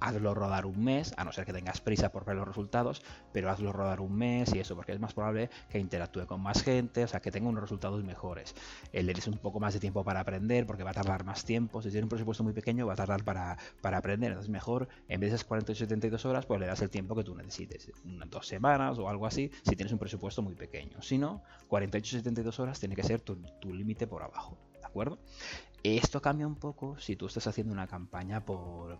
hazlo 0.00 0.34
rodar 0.34 0.66
un 0.66 0.82
mes, 0.82 1.12
a 1.16 1.24
no 1.24 1.32
ser 1.32 1.44
que 1.44 1.52
tengas 1.52 1.80
prisa 1.80 2.10
por 2.10 2.24
ver 2.24 2.36
los 2.36 2.46
resultados, 2.46 3.02
pero 3.32 3.50
hazlo 3.50 3.72
rodar 3.72 4.00
un 4.00 4.14
mes 4.16 4.54
y 4.54 4.58
eso, 4.58 4.74
porque 4.74 4.92
es 4.92 5.00
más 5.00 5.14
probable 5.14 5.50
que 5.68 5.78
interactúe 5.78 6.26
con 6.26 6.40
más 6.40 6.62
gente, 6.62 7.04
o 7.04 7.08
sea, 7.08 7.20
que 7.20 7.30
tenga 7.30 7.48
unos 7.48 7.62
resultados 7.62 8.04
mejores. 8.04 8.54
Eh, 8.92 9.02
le 9.02 9.14
des 9.14 9.26
un 9.26 9.38
poco 9.38 9.60
más 9.60 9.74
de 9.74 9.80
tiempo 9.80 10.04
para 10.04 10.20
aprender, 10.20 10.66
porque 10.66 10.84
va 10.84 10.90
a 10.90 10.94
tardar 10.94 11.24
más 11.24 11.44
tiempo. 11.44 11.82
Si 11.82 11.90
tiene 11.90 12.04
un 12.04 12.08
presupuesto 12.08 12.44
muy 12.44 12.52
pequeño, 12.52 12.86
va 12.86 12.94
a 12.94 12.96
tardar 12.96 13.24
para, 13.24 13.56
para 13.80 13.98
aprender. 13.98 14.30
Entonces, 14.30 14.50
mejor, 14.50 14.88
en 15.08 15.20
vez 15.20 15.30
de 15.30 15.36
esas 15.36 15.46
48 15.46 15.78
72 15.84 16.24
horas, 16.26 16.46
pues 16.46 16.60
le 16.60 16.66
das 16.66 16.82
el 16.82 16.90
tiempo 16.90 17.14
que 17.14 17.24
tú 17.24 17.34
necesites, 17.34 17.90
unas 18.04 18.30
dos 18.30 18.46
semanas 18.46 18.98
o 18.98 19.08
algo 19.08 19.26
así, 19.26 19.50
si 19.62 19.76
tienes 19.76 19.92
un 19.92 19.98
presupuesto 19.98 20.42
muy 20.42 20.54
pequeño. 20.54 21.00
Si 21.02 21.18
no, 21.18 21.42
48 21.68 22.16
72 22.18 22.60
horas 22.60 22.78
tiene 22.78 22.94
que 22.94 23.02
ser 23.02 23.20
tu, 23.20 23.36
tu 23.60 23.72
límite 23.72 24.06
por 24.06 24.22
abajo. 24.22 24.58
¿De 24.78 24.86
acuerdo? 24.86 25.18
Esto 25.82 26.20
cambia 26.20 26.46
un 26.46 26.56
poco 26.56 26.98
si 26.98 27.14
tú 27.16 27.26
estás 27.26 27.46
haciendo 27.46 27.72
una 27.72 27.86
campaña 27.86 28.44
por, 28.44 28.98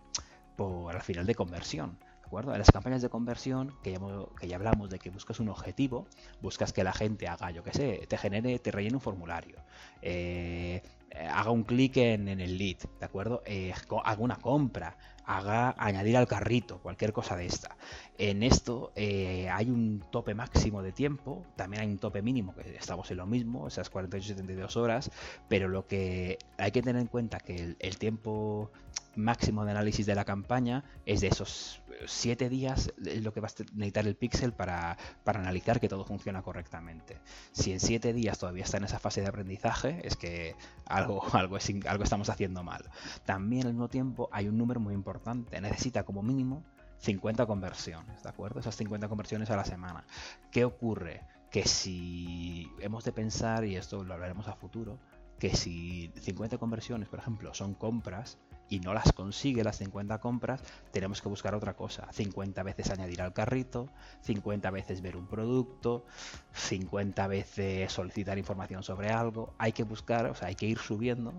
por 0.59 0.97
al 0.97 1.03
final 1.03 1.25
de 1.25 1.37
conversión. 1.37 1.99
¿De 2.01 2.27
acuerdo? 2.27 2.53
En 2.53 2.59
las 2.59 2.71
campañas 2.71 3.01
de 3.01 3.09
conversión, 3.09 3.73
que 3.83 3.93
ya, 3.93 4.01
que 4.39 4.49
ya 4.49 4.57
hablamos 4.57 4.91
de 4.91 4.99
que 4.99 5.09
buscas 5.09 5.41
un 5.41 5.49
objetivo, 5.49 6.09
buscas 6.43 6.75
que 6.75 6.85
la 6.85 6.93
gente 6.93 7.27
haga, 7.27 7.51
yo 7.53 7.63
que 7.63 7.73
sé, 7.73 8.07
te 8.07 8.19
genere, 8.19 8.59
te 8.59 8.71
rellene 8.71 8.97
un 8.97 9.01
formulario, 9.01 9.63
eh, 10.03 10.83
haga 11.31 11.53
un 11.53 11.63
clic 11.63 11.97
en, 11.97 12.29
el 12.29 12.59
lead, 12.59 12.79
¿de 12.99 13.07
acuerdo? 13.07 13.43
Eh, 13.47 13.73
haga 14.05 14.21
una 14.21 14.37
compra, 14.37 14.99
haga 15.29 15.75
añadir 15.77 16.17
al 16.17 16.27
carrito, 16.27 16.79
cualquier 16.79 17.13
cosa 17.13 17.37
de 17.37 17.45
esta. 17.45 17.77
En 18.17 18.43
esto 18.43 18.93
eh, 18.97 19.49
hay 19.53 19.71
un 19.71 20.03
tope 20.11 20.35
máximo 20.35 20.83
de 20.83 20.91
tiempo, 20.91 21.45
también 21.55 21.83
hay 21.83 21.89
un 21.91 21.99
tope 21.99 22.23
mínimo, 22.23 22.55
que 22.55 22.77
estamos 22.77 23.11
en 23.11 23.19
lo 23.19 23.27
mismo, 23.27 23.69
esas 23.69 23.93
48-72 23.93 24.77
horas, 24.77 25.11
pero 25.47 25.69
lo 25.69 25.87
que 25.87 26.39
hay 26.57 26.73
que 26.73 26.81
tener 26.81 27.01
en 27.01 27.09
cuenta 27.09 27.41
que 27.41 27.77
el, 27.79 27.99
tiempo 27.99 28.71
máximo 29.17 29.67
de 29.67 29.73
análisis 29.73 30.07
de 30.07 30.15
la 30.15 30.25
campaña 30.25 30.85
es 31.05 31.21
de 31.21 31.29
esos 31.29 31.83
7 32.07 32.49
días 32.49 32.93
es 33.05 33.23
lo 33.23 33.33
que 33.33 33.41
va 33.41 33.49
a 33.49 33.63
necesitar 33.75 34.07
el 34.07 34.15
pixel 34.15 34.53
para, 34.53 34.97
para, 35.25 35.41
analizar 35.41 35.81
que 35.81 35.89
todo 35.89 36.05
funciona 36.05 36.43
correctamente. 36.43 37.19
Si 37.53 37.73
en 37.73 37.81
7 37.81 38.13
días 38.13 38.39
todavía 38.39 38.63
está 38.65 38.79
en 38.79 38.85
esa 38.85 38.99
fase 38.99 39.21
de 39.21 39.27
aprendizaje, 39.27 40.01
es 40.05 40.17
que 40.17 40.55
algo, 40.87 41.23
algo, 41.35 41.59
algo 41.87 42.05
estamos 42.05 42.31
haciendo 42.31 42.63
mal. 42.63 42.89
También 43.27 43.67
al 43.67 43.73
mismo 43.73 43.89
tiempo 43.89 44.29
hay 44.33 44.49
un 44.49 44.57
número 44.57 44.81
muy 44.81 44.95
importante 44.95 45.18
necesita 45.61 46.05
como 46.05 46.23
mínimo 46.23 46.65
50 46.99 47.47
conversiones, 47.47 48.23
¿de 48.23 48.29
acuerdo? 48.29 48.61
Esas 48.61 48.77
50 48.77 49.09
conversiones 49.09 49.51
a 49.51 49.57
la 49.57 49.65
semana. 49.65 50.05
¿Qué 50.51 50.65
ocurre? 50.65 51.23
Que 51.51 51.65
si 51.67 52.71
hemos 52.81 53.05
de 53.05 53.13
pensar, 53.13 53.65
y 53.65 53.77
esto 53.77 54.05
lo 54.05 54.15
hablaremos 54.15 54.49
a 54.49 54.55
futuro, 54.55 54.99
que 55.39 55.55
si 55.55 56.13
50 56.21 56.59
conversiones, 56.59 57.09
por 57.09 57.21
ejemplo, 57.21 57.55
son 57.55 57.75
compras 57.75 58.39
y 58.69 58.81
no 58.81 58.93
las 58.93 59.13
consigue 59.13 59.65
las 59.65 59.79
50 59.79 60.19
compras, 60.19 60.63
tenemos 60.91 61.23
que 61.23 61.29
buscar 61.29 61.55
otra 61.55 61.75
cosa. 61.75 62.09
50 62.13 62.63
veces 62.65 62.91
añadir 62.91 63.23
al 63.23 63.33
carrito, 63.33 63.89
50 64.23 64.71
veces 64.71 65.01
ver 65.01 65.17
un 65.17 65.27
producto, 65.27 66.05
50 66.53 67.27
veces 67.29 67.91
solicitar 67.93 68.37
información 68.37 68.83
sobre 68.83 69.11
algo. 69.11 69.55
Hay 69.59 69.73
que 69.73 69.85
buscar, 69.85 70.27
o 70.27 70.35
sea, 70.35 70.49
hay 70.49 70.55
que 70.55 70.67
ir 70.67 70.79
subiendo 70.79 71.33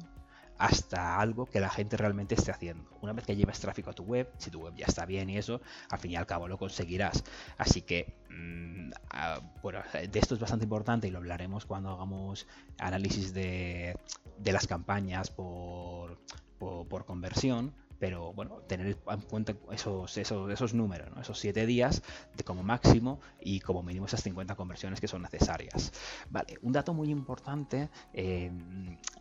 hasta 0.59 1.19
algo 1.19 1.45
que 1.45 1.61
la 1.61 1.69
gente 1.69 1.97
realmente 1.97 2.35
esté 2.35 2.51
haciendo. 2.51 2.83
Una 3.01 3.13
vez 3.13 3.25
que 3.25 3.35
lleves 3.35 3.59
tráfico 3.59 3.89
a 3.89 3.93
tu 3.93 4.03
web, 4.03 4.29
si 4.37 4.51
tu 4.51 4.59
web 4.59 4.75
ya 4.75 4.85
está 4.85 5.05
bien 5.05 5.29
y 5.29 5.37
eso, 5.37 5.61
al 5.89 5.99
fin 5.99 6.11
y 6.11 6.15
al 6.17 6.27
cabo 6.27 6.47
lo 6.49 6.57
conseguirás. 6.57 7.23
Así 7.57 7.81
que, 7.81 8.13
mm, 8.29 8.91
ah, 9.11 9.39
bueno, 9.63 9.81
de 9.93 10.19
esto 10.19 10.35
es 10.35 10.39
bastante 10.39 10.65
importante 10.65 11.07
y 11.07 11.11
lo 11.11 11.19
hablaremos 11.19 11.65
cuando 11.65 11.89
hagamos 11.89 12.45
análisis 12.77 13.33
de, 13.33 13.97
las 14.43 14.67
campañas 14.67 15.31
por, 15.31 16.19
por 16.59 17.05
conversión 17.05 17.73
pero 17.99 18.33
bueno, 18.33 18.61
tener 18.67 18.97
en 19.07 19.21
cuenta 19.21 19.53
esos, 19.71 20.17
esos, 20.17 20.51
esos 20.51 20.73
números, 20.73 21.09
esos 21.19 21.37
7 21.39 21.65
días 21.65 22.01
como 22.45 22.63
máximo 22.63 23.19
y 23.39 23.59
como 23.59 23.83
mínimo 23.83 24.05
esas 24.05 24.23
50 24.23 24.55
conversiones 24.55 25.01
que 25.01 25.07
son 25.07 25.21
necesarias. 25.21 25.91
Vale, 26.29 26.57
un 26.61 26.71
dato 26.71 26.93
muy 26.93 27.09
importante, 27.09 27.89
eh, 28.13 28.51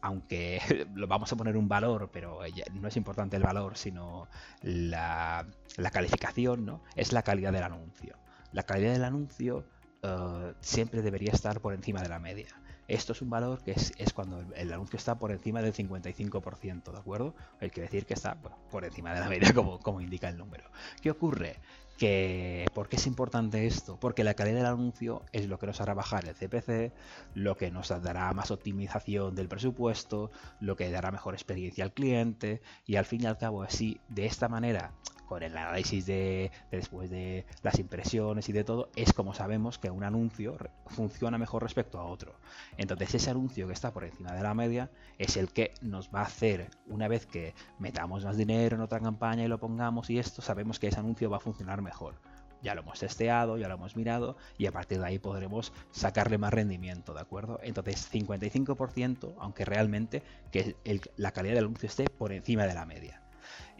aunque 0.00 0.60
lo 0.94 1.06
vamos 1.06 1.32
a 1.32 1.36
poner 1.36 1.56
un 1.56 1.68
valor, 1.68 2.10
pero 2.12 2.40
no 2.72 2.88
es 2.88 2.96
importante 2.96 3.36
el 3.36 3.42
valor, 3.42 3.76
sino 3.76 4.28
la, 4.62 5.46
la 5.76 5.90
calificación, 5.90 6.64
¿no? 6.64 6.82
es 6.94 7.12
la 7.12 7.22
calidad 7.22 7.52
del 7.52 7.64
anuncio. 7.64 8.16
La 8.52 8.62
calidad 8.62 8.92
del 8.92 9.04
anuncio 9.04 9.64
eh, 10.02 10.54
siempre 10.60 11.02
debería 11.02 11.32
estar 11.32 11.60
por 11.60 11.74
encima 11.74 12.02
de 12.02 12.08
la 12.08 12.18
media. 12.18 12.48
Esto 12.88 13.12
es 13.12 13.20
un 13.20 13.28
valor 13.28 13.62
que 13.62 13.72
es, 13.72 13.92
cuando 14.14 14.40
el, 14.56 14.72
anuncio 14.72 14.96
está 14.96 15.18
por 15.18 15.30
encima 15.30 15.60
del 15.60 15.74
55%, 15.74 16.90
¿de 16.90 16.98
acuerdo? 16.98 17.34
Hay 17.60 17.68
que 17.68 17.82
decir 17.82 18.06
que 18.06 18.14
está 18.14 18.34
por 18.70 18.84
encima 18.84 19.12
de 19.12 19.20
la 19.20 19.28
media, 19.28 19.52
como, 19.54 19.78
como 19.78 20.00
indica 20.00 20.30
el 20.30 20.38
número. 20.38 20.64
¿Qué 21.02 21.10
ocurre? 21.10 21.56
Que, 21.98 22.66
¿Por 22.72 22.88
qué 22.88 22.96
es 22.96 23.06
importante 23.06 23.66
esto? 23.66 23.98
Porque 24.00 24.24
la 24.24 24.32
calidad 24.32 24.56
del 24.56 24.66
anuncio 24.66 25.22
es 25.32 25.48
lo 25.48 25.58
que 25.58 25.66
nos 25.66 25.82
hará 25.82 25.92
bajar 25.92 26.26
el 26.26 26.34
CPC, 26.34 26.94
lo 27.34 27.56
que 27.56 27.70
nos 27.70 27.88
dará 27.88 28.32
más 28.32 28.50
optimización 28.50 29.34
del 29.34 29.48
presupuesto, 29.48 30.30
lo 30.60 30.74
que 30.74 30.90
dará 30.90 31.10
mejor 31.10 31.34
experiencia 31.34 31.84
al 31.84 31.92
cliente 31.92 32.62
y 32.86 32.96
al 32.96 33.04
fin 33.04 33.22
y 33.22 33.26
al 33.26 33.36
cabo 33.36 33.62
así, 33.62 34.00
de 34.08 34.24
esta 34.24 34.48
manera, 34.48 34.92
con 35.28 35.42
el 35.42 35.56
análisis 35.56 36.06
de, 36.06 36.50
después 36.70 37.10
de 37.10 37.44
las 37.62 37.78
impresiones 37.78 38.48
y 38.48 38.52
de 38.52 38.64
todo, 38.64 38.90
es 38.96 39.12
como 39.12 39.34
sabemos 39.34 39.78
que 39.78 39.90
un 39.90 40.02
anuncio 40.02 40.56
funciona 40.86 41.36
mejor 41.36 41.62
respecto 41.62 41.98
a 41.98 42.04
otro. 42.04 42.34
Entonces 42.78 43.14
ese 43.14 43.30
anuncio 43.30 43.66
que 43.66 43.74
está 43.74 43.92
por 43.92 44.04
encima 44.04 44.32
de 44.32 44.42
la 44.42 44.54
media 44.54 44.90
es 45.18 45.36
el 45.36 45.52
que 45.52 45.74
nos 45.82 46.08
va 46.12 46.20
a 46.20 46.24
hacer, 46.24 46.70
una 46.86 47.08
vez 47.08 47.26
que 47.26 47.54
metamos 47.78 48.24
más 48.24 48.36
dinero 48.36 48.76
en 48.76 48.82
otra 48.82 49.00
campaña 49.00 49.44
y 49.44 49.48
lo 49.48 49.58
pongamos 49.58 50.08
y 50.10 50.18
esto, 50.18 50.40
sabemos 50.40 50.78
que 50.78 50.88
ese 50.88 50.98
anuncio 50.98 51.28
va 51.28 51.36
a 51.36 51.40
funcionar 51.40 51.82
mejor. 51.82 52.14
Ya 52.62 52.74
lo 52.74 52.80
hemos 52.80 52.98
testeado, 52.98 53.56
ya 53.56 53.68
lo 53.68 53.74
hemos 53.74 53.96
mirado 53.96 54.36
y 54.56 54.66
a 54.66 54.72
partir 54.72 54.98
de 54.98 55.06
ahí 55.06 55.18
podremos 55.18 55.72
sacarle 55.92 56.38
más 56.38 56.52
rendimiento, 56.52 57.14
¿de 57.14 57.20
acuerdo? 57.20 57.60
Entonces 57.62 58.10
55%, 58.12 59.34
aunque 59.38 59.64
realmente 59.64 60.22
que 60.50 60.74
la 61.16 61.32
calidad 61.32 61.54
del 61.54 61.66
anuncio 61.66 61.86
esté 61.86 62.06
por 62.08 62.32
encima 62.32 62.66
de 62.66 62.74
la 62.74 62.86
media. 62.86 63.22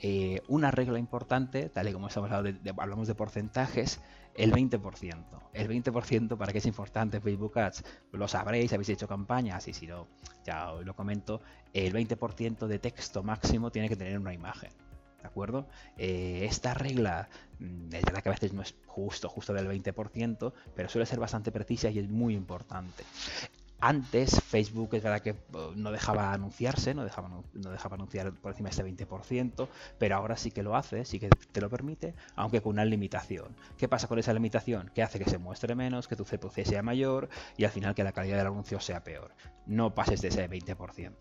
Eh, 0.01 0.43
una 0.49 0.71
regla 0.71 0.99
importante, 0.99 1.69
tal 1.71 1.89
y 1.89 1.93
como 1.93 2.09
estamos 2.09 2.31
hablando 2.31 2.61
de, 2.61 2.75
hablamos 2.77 3.09
de 3.09 3.15
porcentajes, 3.15 4.01
el 4.35 4.53
20%. 4.53 5.25
El 5.53 5.69
20% 5.69 6.37
para 6.37 6.53
qué 6.53 6.59
es 6.59 6.67
importante 6.67 7.21
Facebook 7.21 7.59
Ads, 7.59 7.85
lo 8.13 8.29
sabréis, 8.29 8.73
habéis 8.73 8.91
hecho 8.91 9.09
campañas 9.09 9.67
y 9.67 9.75
si 9.75 9.87
no, 9.87 10.07
ya 10.45 10.73
os 10.73 10.87
lo 10.87 10.95
comento, 10.95 11.41
el 11.73 11.93
20% 11.93 12.67
de 12.67 12.79
texto 12.79 13.23
máximo 13.25 13.71
tiene 13.71 13.89
que 13.89 13.97
tener 13.97 14.19
una 14.19 14.33
imagen. 14.33 14.71
¿De 15.21 15.27
acuerdo? 15.27 15.67
Eh, 15.97 16.47
esta 16.49 16.75
regla 16.75 17.29
mm, 17.59 17.93
es 17.93 18.05
verdad 18.05 18.23
que 18.23 18.29
a 18.29 18.33
veces 18.33 18.53
no 18.53 18.63
es 18.63 18.77
justo, 18.87 19.29
justo 19.29 19.53
del 19.53 19.67
20%, 19.67 20.53
pero 20.77 20.89
suele 20.89 21.07
ser 21.07 21.19
bastante 21.19 21.51
precisa 21.51 21.91
y 21.91 21.99
es 21.99 22.09
muy 22.09 22.37
importante. 22.37 23.03
Antes 23.81 24.43
Facebook 24.43 24.95
es 24.95 25.03
verdad 25.05 25.21
que 25.21 25.33
uh, 25.33 25.73
no 25.77 25.93
dejaba 25.93 26.33
anunciarse, 26.33 26.95
no 26.95 27.05
dejaba, 27.05 27.29
no 27.29 27.71
dejaba 27.71 27.95
anunciar 27.95 28.33
por 28.33 28.51
encima 28.51 28.71
de 28.71 28.91
este 28.91 29.07
20%, 29.07 29.69
pero 29.99 30.17
ahora 30.17 30.37
sí 30.37 30.51
que 30.51 30.65
lo 30.65 30.75
hace, 30.75 31.05
sí 31.05 31.21
que 31.21 31.29
te 31.29 31.61
lo 31.61 31.71
permite, 31.71 32.15
aunque 32.35 32.61
con 32.61 32.73
una 32.73 32.85
limitación. 32.85 33.55
¿Qué 33.77 33.87
pasa 33.87 34.09
con 34.09 34.19
esa 34.19 34.33
limitación? 34.33 34.91
Que 34.95 35.03
hace 35.05 35.21
que 35.21 35.31
se 35.31 35.39
muestre 35.39 35.77
menos, 35.77 36.09
que 36.09 36.17
tu 36.17 36.25
CPC 36.25 36.67
sea 36.67 36.83
mayor 36.83 37.29
y 37.57 37.65
al 37.65 37.71
final 37.71 37.95
que 37.95 38.03
la 38.03 38.13
calidad 38.13 38.39
del 38.39 38.49
anuncio 38.49 38.81
sea 38.81 39.05
peor. 39.05 39.31
No 39.67 39.95
pases 39.95 40.23
de 40.23 40.29
ese 40.29 40.51
20%. 40.51 41.13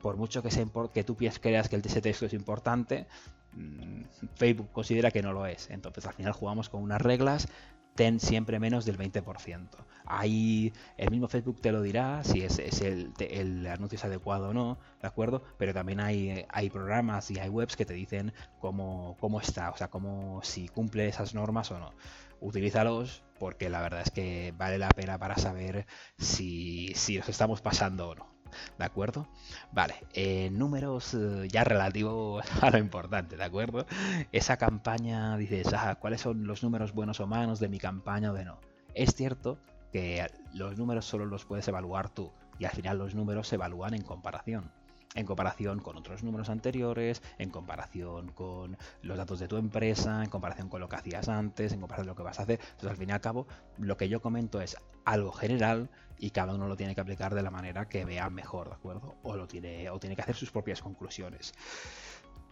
Por 0.00 0.16
mucho 0.16 0.42
que, 0.42 0.50
sea, 0.50 0.66
que 0.92 1.04
tú 1.04 1.16
creas 1.16 1.68
que 1.68 1.76
el 1.76 1.82
texto 1.82 2.26
es 2.26 2.32
importante, 2.32 3.06
mm, 3.52 4.02
Facebook 4.34 4.70
considera 4.72 5.12
que 5.12 5.22
no 5.22 5.32
lo 5.32 5.46
es. 5.46 5.70
Entonces 5.70 6.04
al 6.06 6.14
final 6.14 6.32
jugamos 6.32 6.68
con 6.68 6.82
unas 6.82 7.00
reglas 7.00 7.48
ten 7.96 8.20
siempre 8.20 8.60
menos 8.60 8.84
del 8.84 8.98
20%. 8.98 9.68
Ahí 10.04 10.72
el 10.96 11.10
mismo 11.10 11.26
Facebook 11.26 11.60
te 11.60 11.72
lo 11.72 11.82
dirá 11.82 12.22
si 12.22 12.42
es, 12.42 12.58
el, 12.58 13.66
anuncio 13.66 13.96
es 13.96 14.04
adecuado 14.04 14.50
o 14.50 14.54
no, 14.54 14.78
¿de 15.00 15.08
acuerdo? 15.08 15.42
Pero 15.58 15.74
también 15.74 15.98
hay, 15.98 16.44
hay 16.48 16.70
programas 16.70 17.30
y 17.30 17.40
hay 17.40 17.48
webs 17.48 17.76
que 17.76 17.84
te 17.84 17.94
dicen 17.94 18.32
cómo, 18.60 19.16
cómo 19.18 19.40
está, 19.40 19.70
o 19.70 19.76
sea, 19.76 19.88
cómo 19.88 20.40
si 20.44 20.68
cumple 20.68 21.08
esas 21.08 21.34
normas 21.34 21.70
o 21.72 21.80
no. 21.80 21.92
Utilízalos 22.40 23.24
porque 23.38 23.68
la 23.68 23.80
verdad 23.80 24.02
es 24.02 24.10
que 24.10 24.54
vale 24.56 24.78
la 24.78 24.88
pena 24.90 25.18
para 25.18 25.36
saber 25.36 25.86
si, 26.18 26.92
si 26.94 27.18
nos 27.18 27.28
estamos 27.28 27.60
pasando 27.60 28.10
o 28.10 28.14
no. 28.14 28.35
¿De 28.78 28.84
acuerdo? 28.84 29.28
Vale, 29.72 29.94
eh, 30.12 30.50
números 30.50 31.14
eh, 31.14 31.48
ya 31.50 31.64
relativos 31.64 32.44
a 32.62 32.70
lo 32.70 32.78
importante, 32.78 33.36
¿de 33.36 33.44
acuerdo? 33.44 33.86
Esa 34.32 34.56
campaña, 34.56 35.36
dices, 35.36 35.72
ah, 35.72 35.96
¿cuáles 35.96 36.20
son 36.20 36.46
los 36.46 36.62
números 36.62 36.92
buenos 36.92 37.20
o 37.20 37.26
malos 37.26 37.60
de 37.60 37.68
mi 37.68 37.78
campaña 37.78 38.32
o 38.32 38.34
de 38.34 38.44
no? 38.44 38.58
Es 38.94 39.14
cierto 39.14 39.58
que 39.92 40.26
los 40.54 40.78
números 40.78 41.04
solo 41.04 41.26
los 41.26 41.44
puedes 41.44 41.66
evaluar 41.68 42.08
tú 42.08 42.32
y 42.58 42.64
al 42.64 42.72
final 42.72 42.98
los 42.98 43.14
números 43.14 43.48
se 43.48 43.56
evalúan 43.56 43.94
en 43.94 44.02
comparación 44.02 44.70
en 45.16 45.26
comparación 45.26 45.80
con 45.80 45.96
otros 45.96 46.22
números 46.22 46.50
anteriores, 46.50 47.22
en 47.38 47.50
comparación 47.50 48.28
con 48.28 48.76
los 49.02 49.16
datos 49.16 49.40
de 49.40 49.48
tu 49.48 49.56
empresa, 49.56 50.22
en 50.22 50.30
comparación 50.30 50.68
con 50.68 50.80
lo 50.80 50.88
que 50.88 50.96
hacías 50.96 51.28
antes, 51.28 51.72
en 51.72 51.80
comparación 51.80 52.06
con 52.06 52.12
lo 52.12 52.16
que 52.16 52.22
vas 52.22 52.38
a 52.38 52.42
hacer. 52.42 52.60
Entonces, 52.60 52.90
al 52.90 52.96
fin 52.96 53.08
y 53.08 53.12
al 53.12 53.20
cabo, 53.20 53.46
lo 53.78 53.96
que 53.96 54.08
yo 54.08 54.20
comento 54.20 54.60
es 54.60 54.76
algo 55.04 55.32
general 55.32 55.90
y 56.18 56.30
cada 56.30 56.54
uno 56.54 56.68
lo 56.68 56.76
tiene 56.76 56.94
que 56.94 57.00
aplicar 57.00 57.34
de 57.34 57.42
la 57.42 57.50
manera 57.50 57.88
que 57.88 58.04
vea 58.04 58.30
mejor, 58.30 58.68
¿de 58.68 58.74
acuerdo? 58.74 59.16
O 59.22 59.36
lo 59.36 59.48
tiene, 59.48 59.90
o 59.90 59.98
tiene 59.98 60.14
que 60.14 60.22
hacer 60.22 60.36
sus 60.36 60.50
propias 60.50 60.82
conclusiones. 60.82 61.54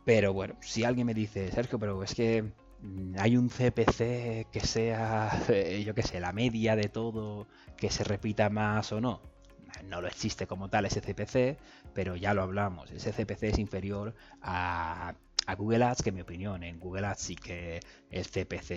Pero 0.04 0.33
bueno, 0.33 0.56
si 0.61 0.85
alguien 0.85 1.06
me 1.06 1.14
dice, 1.14 1.50
Sergio, 1.50 1.78
pero 1.78 2.02
es 2.02 2.14
que 2.14 2.52
mm, 2.83 3.14
hay 3.18 3.37
un 3.37 3.49
CPC 3.49 4.50
que 4.50 4.61
sea, 4.61 5.42
yo 5.85 5.94
qué 5.94 6.02
sé, 6.02 6.18
la 6.21 6.33
media 6.33 6.76
de 6.76 6.88
todo, 6.88 7.47
que 7.76 7.90
se 7.90 8.04
repita 8.04 8.49
más 8.49 8.92
o 8.92 9.00
no 9.00 9.34
no 9.83 10.00
lo 10.00 10.09
existe 10.09 10.47
como 10.47 10.69
tal 10.69 10.87
ese 10.87 11.00
CPC, 11.00 11.59
pero 11.93 12.16
ya 12.16 12.35
lo 12.35 12.43
hablamos, 12.43 12.90
ese 12.90 13.12
CPC 13.12 13.45
es 13.45 13.59
inferior 13.59 14.14
a, 14.40 15.14
a 15.47 15.54
Google 15.54 15.85
Ads, 15.85 16.02
que 16.02 16.11
en 16.11 16.14
mi 16.14 16.21
opinión 16.23 16.62
en 16.62 16.78
Google 16.78 17.07
Ads 17.07 17.21
sí 17.21 17.37
que 17.37 17.81
el 18.14 18.26
CPC 18.26 18.71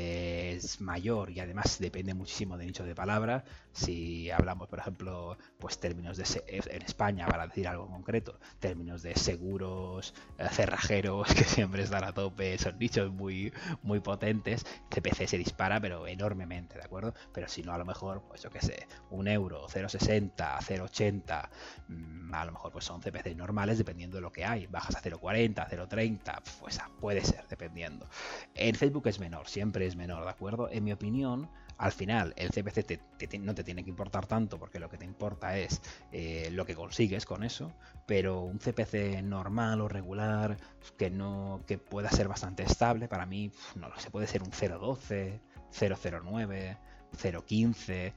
es 0.55 0.81
mayor 0.81 1.29
y 1.29 1.39
además 1.39 1.77
depende 1.79 2.15
muchísimo 2.15 2.57
del 2.57 2.67
nicho 2.67 2.83
de 2.83 2.95
palabra. 2.95 3.43
Si 3.71 4.31
hablamos, 4.31 4.67
por 4.67 4.79
ejemplo, 4.79 5.37
pues 5.59 5.79
términos 5.79 6.17
de 6.17 6.25
en 6.47 6.81
España, 6.81 7.27
para 7.27 7.45
decir 7.45 7.67
algo 7.67 7.87
concreto, 7.87 8.39
términos 8.59 9.03
de 9.03 9.15
seguros, 9.15 10.15
eh, 10.39 10.47
cerrajeros, 10.51 11.27
que 11.35 11.43
siempre 11.43 11.83
están 11.83 12.03
a 12.03 12.13
tope, 12.13 12.57
son 12.57 12.79
nichos 12.79 13.11
muy, 13.13 13.53
muy 13.83 13.99
potentes, 13.99 14.65
CPC 14.89 15.27
se 15.27 15.37
dispara, 15.37 15.79
pero 15.79 16.07
enormemente, 16.07 16.79
¿de 16.79 16.83
acuerdo? 16.83 17.13
Pero 17.31 17.47
si 17.47 17.61
no, 17.61 17.73
a 17.73 17.77
lo 17.77 17.85
mejor, 17.85 18.23
pues 18.27 18.41
yo 18.41 18.49
qué 18.49 18.61
sé, 18.61 18.87
un 19.11 19.27
euro, 19.27 19.67
0,60, 19.67 20.33
0,80, 20.61 21.49
mm, 21.89 22.33
a 22.33 22.45
lo 22.45 22.53
mejor 22.53 22.71
pues 22.71 22.85
son 22.85 23.01
CPC 23.01 23.35
normales 23.35 23.77
dependiendo 23.77 24.17
de 24.17 24.21
lo 24.21 24.31
que 24.31 24.45
hay. 24.45 24.65
Bajas 24.65 24.95
a 24.95 25.01
0,40, 25.01 25.69
0,30, 25.69 26.41
pues 26.59 26.79
puede 26.99 27.23
ser, 27.23 27.47
dependiendo. 27.47 28.09
En 28.55 28.73
Facebook 28.73 29.05
es 29.07 29.19
siempre 29.45 29.85
es 29.85 29.95
menor, 29.95 30.23
¿de 30.23 30.29
acuerdo? 30.29 30.69
En 30.69 30.83
mi 30.83 30.91
opinión, 30.91 31.49
al 31.77 31.91
final 31.91 32.33
el 32.37 32.49
CPC 32.49 32.99
no 33.39 33.53
te 33.53 33.63
tiene 33.63 33.83
que 33.83 33.89
importar 33.89 34.25
tanto 34.25 34.57
porque 34.57 34.79
lo 34.79 34.89
que 34.89 34.97
te 34.97 35.05
importa 35.05 35.57
es 35.57 35.81
eh, 36.11 36.49
lo 36.51 36.65
que 36.65 36.75
consigues 36.75 37.25
con 37.25 37.43
eso, 37.43 37.73
pero 38.05 38.41
un 38.41 38.59
CPC 38.59 39.21
normal 39.23 39.81
o 39.81 39.87
regular 39.87 40.57
que 40.97 41.09
no 41.09 41.63
que 41.67 41.77
pueda 41.77 42.09
ser 42.09 42.27
bastante 42.27 42.63
estable, 42.63 43.07
para 43.07 43.25
mí 43.25 43.51
no 43.75 43.89
se 43.97 44.09
puede 44.09 44.27
ser 44.27 44.43
un 44.43 44.51
0.12, 44.51 45.39
0.09, 45.71 46.77
0.15 47.11 48.13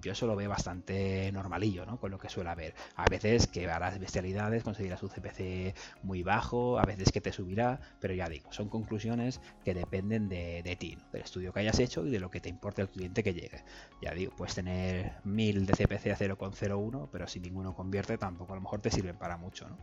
yo 0.00 0.12
eso 0.12 0.26
lo 0.26 0.36
veo 0.36 0.48
bastante 0.48 1.30
normalillo, 1.32 1.86
¿no? 1.86 1.98
Con 1.98 2.10
lo 2.10 2.18
que 2.18 2.28
suele 2.28 2.50
haber. 2.50 2.74
A 2.96 3.08
veces 3.08 3.46
que 3.46 3.68
harás 3.68 3.98
bestialidades, 3.98 4.62
conseguirás 4.62 5.02
un 5.02 5.10
CPC 5.10 5.74
muy 6.02 6.22
bajo, 6.22 6.78
a 6.78 6.84
veces 6.84 7.12
que 7.12 7.20
te 7.20 7.32
subirá, 7.32 7.80
pero 8.00 8.14
ya 8.14 8.28
digo, 8.28 8.52
son 8.52 8.68
conclusiones 8.68 9.40
que 9.64 9.74
dependen 9.74 10.28
de, 10.28 10.76
ti, 10.78 10.98
del 11.12 11.22
estudio 11.22 11.52
que 11.52 11.60
hayas 11.60 11.78
hecho 11.78 12.06
y 12.06 12.10
de 12.10 12.20
lo 12.20 12.30
que 12.30 12.40
te 12.40 12.48
importe 12.48 12.82
el 12.82 12.88
cliente 12.88 13.22
que 13.22 13.34
llegue. 13.34 13.64
Ya 14.00 14.12
digo, 14.12 14.32
puedes 14.36 14.54
tener 14.54 15.14
1000 15.24 15.66
de 15.66 15.72
CPC 15.72 16.06
a 16.12 16.18
0,01, 16.18 17.08
pero 17.10 17.26
si 17.26 17.40
ninguno 17.40 17.74
convierte, 17.74 18.18
tampoco 18.18 18.52
a 18.52 18.56
lo 18.56 18.62
mejor 18.62 18.80
te 18.80 18.90
sirven 18.90 19.16
para 19.16 19.36
mucho, 19.36 19.68
¿no? 19.68 19.78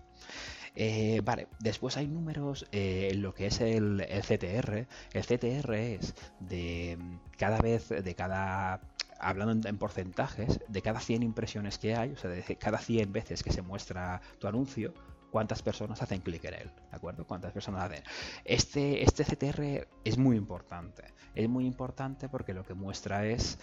Eh, 0.76 1.22
vale, 1.24 1.48
después 1.60 1.98
hay 1.98 2.08
números 2.08 2.66
eh, 2.72 3.10
en 3.12 3.22
lo 3.22 3.34
que 3.34 3.48
es 3.48 3.60
el, 3.60 4.02
el 4.02 4.22
CTR. 4.22 4.88
El 5.14 5.26
CTR 5.26 5.74
es 5.74 6.16
de 6.40 6.98
cada 7.38 7.60
vez, 7.60 7.90
de 7.90 8.16
cada 8.16 8.80
hablando 9.22 9.68
en, 9.68 9.78
porcentajes, 9.78 10.60
de 10.68 10.82
cada 10.82 11.00
100 11.00 11.24
impresiones 11.24 11.78
que 11.78 11.96
hay, 11.96 12.12
o 12.12 12.18
sea, 12.18 12.30
de 12.30 12.44
cada 12.58 12.78
100 12.78 13.14
veces 13.14 13.44
que 13.44 13.52
se 13.52 13.62
muestra 13.62 14.22
tu 14.40 14.48
anuncio, 14.48 14.94
cuántas 15.30 15.62
personas 15.62 16.02
hacen 16.02 16.22
clic 16.22 16.44
en 16.46 16.56
él, 16.56 16.72
¿de 16.90 16.96
acuerdo? 16.96 17.26
Cuántas 17.26 17.54
personas 17.54 17.84
hacen. 17.84 18.04
Este, 18.44 19.04
este 19.04 19.24
CTR 19.24 19.88
es 20.04 20.18
muy 20.18 20.36
importante, 20.36 21.04
es 21.36 21.48
muy 21.48 21.66
importante 21.66 22.30
porque 22.30 22.54
lo 22.54 22.66
que 22.66 22.74
muestra 22.74 23.26
es, 23.26 23.58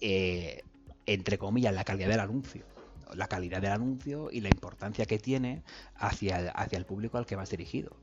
eh, 0.00 0.62
entre 1.06 1.38
comillas, 1.38 1.74
la 1.74 1.84
calidad 1.84 2.08
del 2.08 2.20
anuncio 2.20 2.64
la 3.14 3.28
calidad 3.28 3.60
del 3.60 3.72
anuncio 3.72 4.30
y 4.32 4.40
la 4.40 4.48
importancia 4.48 5.06
que 5.06 5.18
tiene 5.18 5.62
hacia 5.94 6.50
hacia 6.50 6.76
el 6.76 6.84
público 6.84 7.18
al 7.18 7.26
que 7.26 7.36
vas 7.36 7.50
dirigido. 7.50 7.96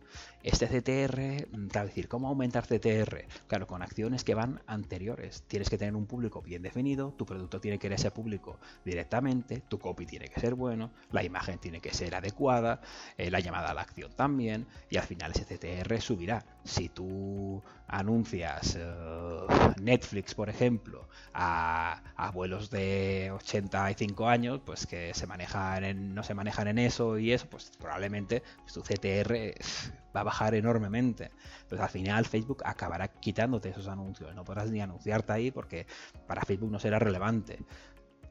Este 0.43 0.67
CTR, 0.67 1.47
mm, 1.51 1.67
claro, 1.67 1.87
decir, 1.87 2.09
¿cómo 2.09 2.27
aumentar 2.27 2.65
CTR? 2.67 3.25
Claro, 3.47 3.65
con 3.65 3.81
acciones 3.81 4.23
que 4.23 4.35
van 4.35 4.61
anteriores. 4.67 5.43
Tienes 5.47 5.69
que 5.69 5.77
tener 5.77 5.95
un 5.95 6.05
público 6.05 6.41
bien 6.41 6.61
definido, 6.61 7.13
tu 7.17 7.25
producto 7.25 7.61
tiene 7.61 7.79
que 7.79 7.87
ir 7.87 7.93
a 7.93 7.95
ese 7.95 8.11
público 8.11 8.59
directamente, 8.83 9.61
tu 9.69 9.79
copy 9.79 10.05
tiene 10.05 10.27
que 10.27 10.39
ser 10.41 10.55
bueno, 10.55 10.91
la 11.11 11.23
imagen 11.23 11.59
tiene 11.59 11.79
que 11.79 11.93
ser 11.93 12.15
adecuada, 12.15 12.81
eh, 13.17 13.31
la 13.31 13.39
llamada 13.39 13.71
a 13.71 13.73
la 13.73 13.81
acción 13.81 14.11
también, 14.15 14.67
y 14.89 14.97
al 14.97 15.03
final 15.03 15.31
ese 15.31 15.45
CTR 15.45 16.01
subirá. 16.01 16.43
Si 16.65 16.89
tú 16.89 17.61
anuncias 17.87 18.77
eh, 18.77 19.47
Netflix, 19.81 20.35
por 20.35 20.49
ejemplo, 20.49 21.07
a 21.33 22.01
abuelos 22.15 22.69
de 22.69 23.31
85 23.33 24.27
años, 24.27 24.59
pues 24.65 24.87
que 24.87 25.13
se 25.13 25.27
manejan 25.27 25.83
en, 25.83 26.15
no 26.15 26.23
se 26.23 26.33
manejan 26.33 26.67
en 26.67 26.79
eso 26.79 27.17
y 27.17 27.31
eso, 27.31 27.47
pues 27.49 27.71
probablemente 27.79 28.43
tu 28.73 28.81
CTR 28.81 29.53
va 30.15 30.21
a 30.21 30.23
bajar 30.23 30.55
enormemente. 30.55 31.31
Entonces 31.61 31.79
al 31.79 31.89
final 31.89 32.25
Facebook 32.25 32.63
acabará 32.65 33.07
quitándote 33.07 33.69
esos 33.69 33.87
anuncios. 33.87 34.33
No 34.35 34.43
podrás 34.43 34.71
ni 34.71 34.81
anunciarte 34.81 35.33
ahí 35.33 35.51
porque 35.51 35.87
para 36.27 36.43
Facebook 36.43 36.71
no 36.71 36.79
será 36.79 36.99
relevante. 36.99 37.59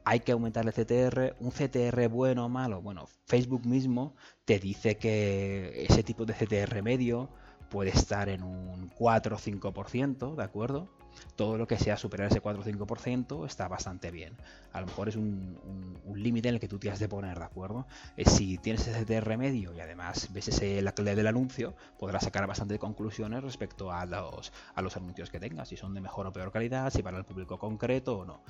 Hay 0.05 0.19
que 0.21 0.33
aumentar 0.33 0.65
el 0.65 0.73
CTR. 0.73 1.35
Un 1.39 1.51
CTR 1.51 2.07
bueno 2.09 2.45
o 2.45 2.49
malo. 2.49 2.81
Bueno, 2.81 3.07
Facebook 3.25 3.65
mismo 3.65 4.15
te 4.45 4.59
dice 4.59 4.97
que 4.97 5.85
ese 5.87 6.03
tipo 6.03 6.25
de 6.25 6.33
CTR 6.33 6.81
medio 6.81 7.29
puede 7.69 7.91
estar 7.91 8.29
en 8.29 8.43
un 8.43 8.89
4 8.95 9.35
o 9.35 9.39
5%, 9.39 10.35
¿de 10.35 10.43
acuerdo? 10.43 10.89
todo 11.35 11.57
lo 11.57 11.67
que 11.67 11.77
sea 11.77 11.97
superar 11.97 12.29
ese 12.31 12.41
4 12.41 12.61
o 12.61 12.65
5% 12.65 13.45
está 13.45 13.67
bastante 13.67 14.11
bien. 14.11 14.35
A 14.71 14.81
lo 14.81 14.87
mejor 14.87 15.09
es 15.09 15.15
un, 15.15 15.57
límite 16.15 16.49
en 16.49 16.55
el 16.55 16.59
que 16.59 16.67
tú 16.67 16.79
tienes 16.79 16.99
de 16.99 17.07
poner, 17.07 17.37
¿de 17.37 17.45
acuerdo? 17.45 17.87
Eh, 18.17 18.29
si 18.29 18.57
tienes 18.57 18.87
ese 18.87 19.05
TR 19.05 19.37
medio 19.37 19.73
y 19.73 19.79
además 19.79 20.29
ves 20.31 20.49
ese, 20.49 20.81
la 20.81 20.91
del 20.91 21.27
anuncio, 21.27 21.75
podrás 21.97 22.23
sacar 22.23 22.45
bastante 22.47 22.79
conclusiones 22.79 23.43
respecto 23.43 23.91
a 23.91 24.05
los, 24.05 24.53
a 24.75 24.81
los 24.81 24.95
anuncios 24.95 25.29
que 25.29 25.39
tengas, 25.39 25.69
si 25.69 25.77
son 25.77 25.93
de 25.93 26.01
mejor 26.01 26.27
o 26.27 26.33
peor 26.33 26.51
calidad, 26.51 26.91
si 26.91 27.01
para 27.03 27.17
el 27.17 27.25
público 27.25 27.57
concreto 27.57 28.19
o 28.19 28.25
no 28.25 28.41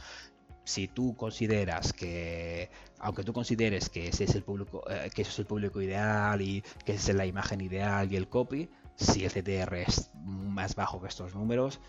si 0.65 0.87
tú 0.87 1.13
consideras 1.17 1.91
que, 1.91 2.69
aunque 2.99 3.23
tú 3.23 3.33
consideres 3.33 3.89
que 3.89 4.07
ese 4.07 4.23
es 4.23 4.35
el 4.35 4.43
público, 4.43 4.81
eh, 4.89 5.09
que 5.13 5.23
es 5.23 5.39
el 5.39 5.45
público 5.45 5.81
ideal 5.81 6.41
y 6.41 6.63
que 6.85 6.93
esa 6.93 7.11
es 7.11 7.17
la 7.17 7.25
imagen 7.25 7.59
ideal 7.59 8.09
y 8.09 8.15
el 8.15 8.29
copy, 8.29 8.69
si 8.95 9.25
el 9.25 9.31
CTR 9.31 9.75
es 9.75 10.11
más 10.23 10.75
bajo 10.75 11.01
que 11.01 11.07
estos 11.07 11.35
números, 11.35 11.79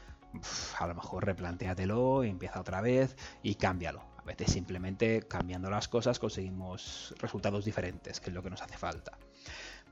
a 0.79 0.87
lo 0.87 0.95
mejor 0.95 1.25
replantéatelo, 1.27 2.25
empieza 2.25 2.61
otra 2.61 2.81
vez 2.81 3.17
y 3.43 3.55
cámbialo. 3.55 4.03
A 4.17 4.23
veces 4.23 4.53
simplemente 4.53 5.23
cambiando 5.23 5.71
las 5.71 5.87
cosas 5.89 6.19
conseguimos 6.19 7.15
resultados 7.19 7.65
diferentes, 7.65 8.21
que 8.21 8.31
es 8.31 8.35
lo 8.35 8.43
que 8.43 8.51
nos 8.51 8.63
hace 8.63 8.79
falta. 8.79 9.19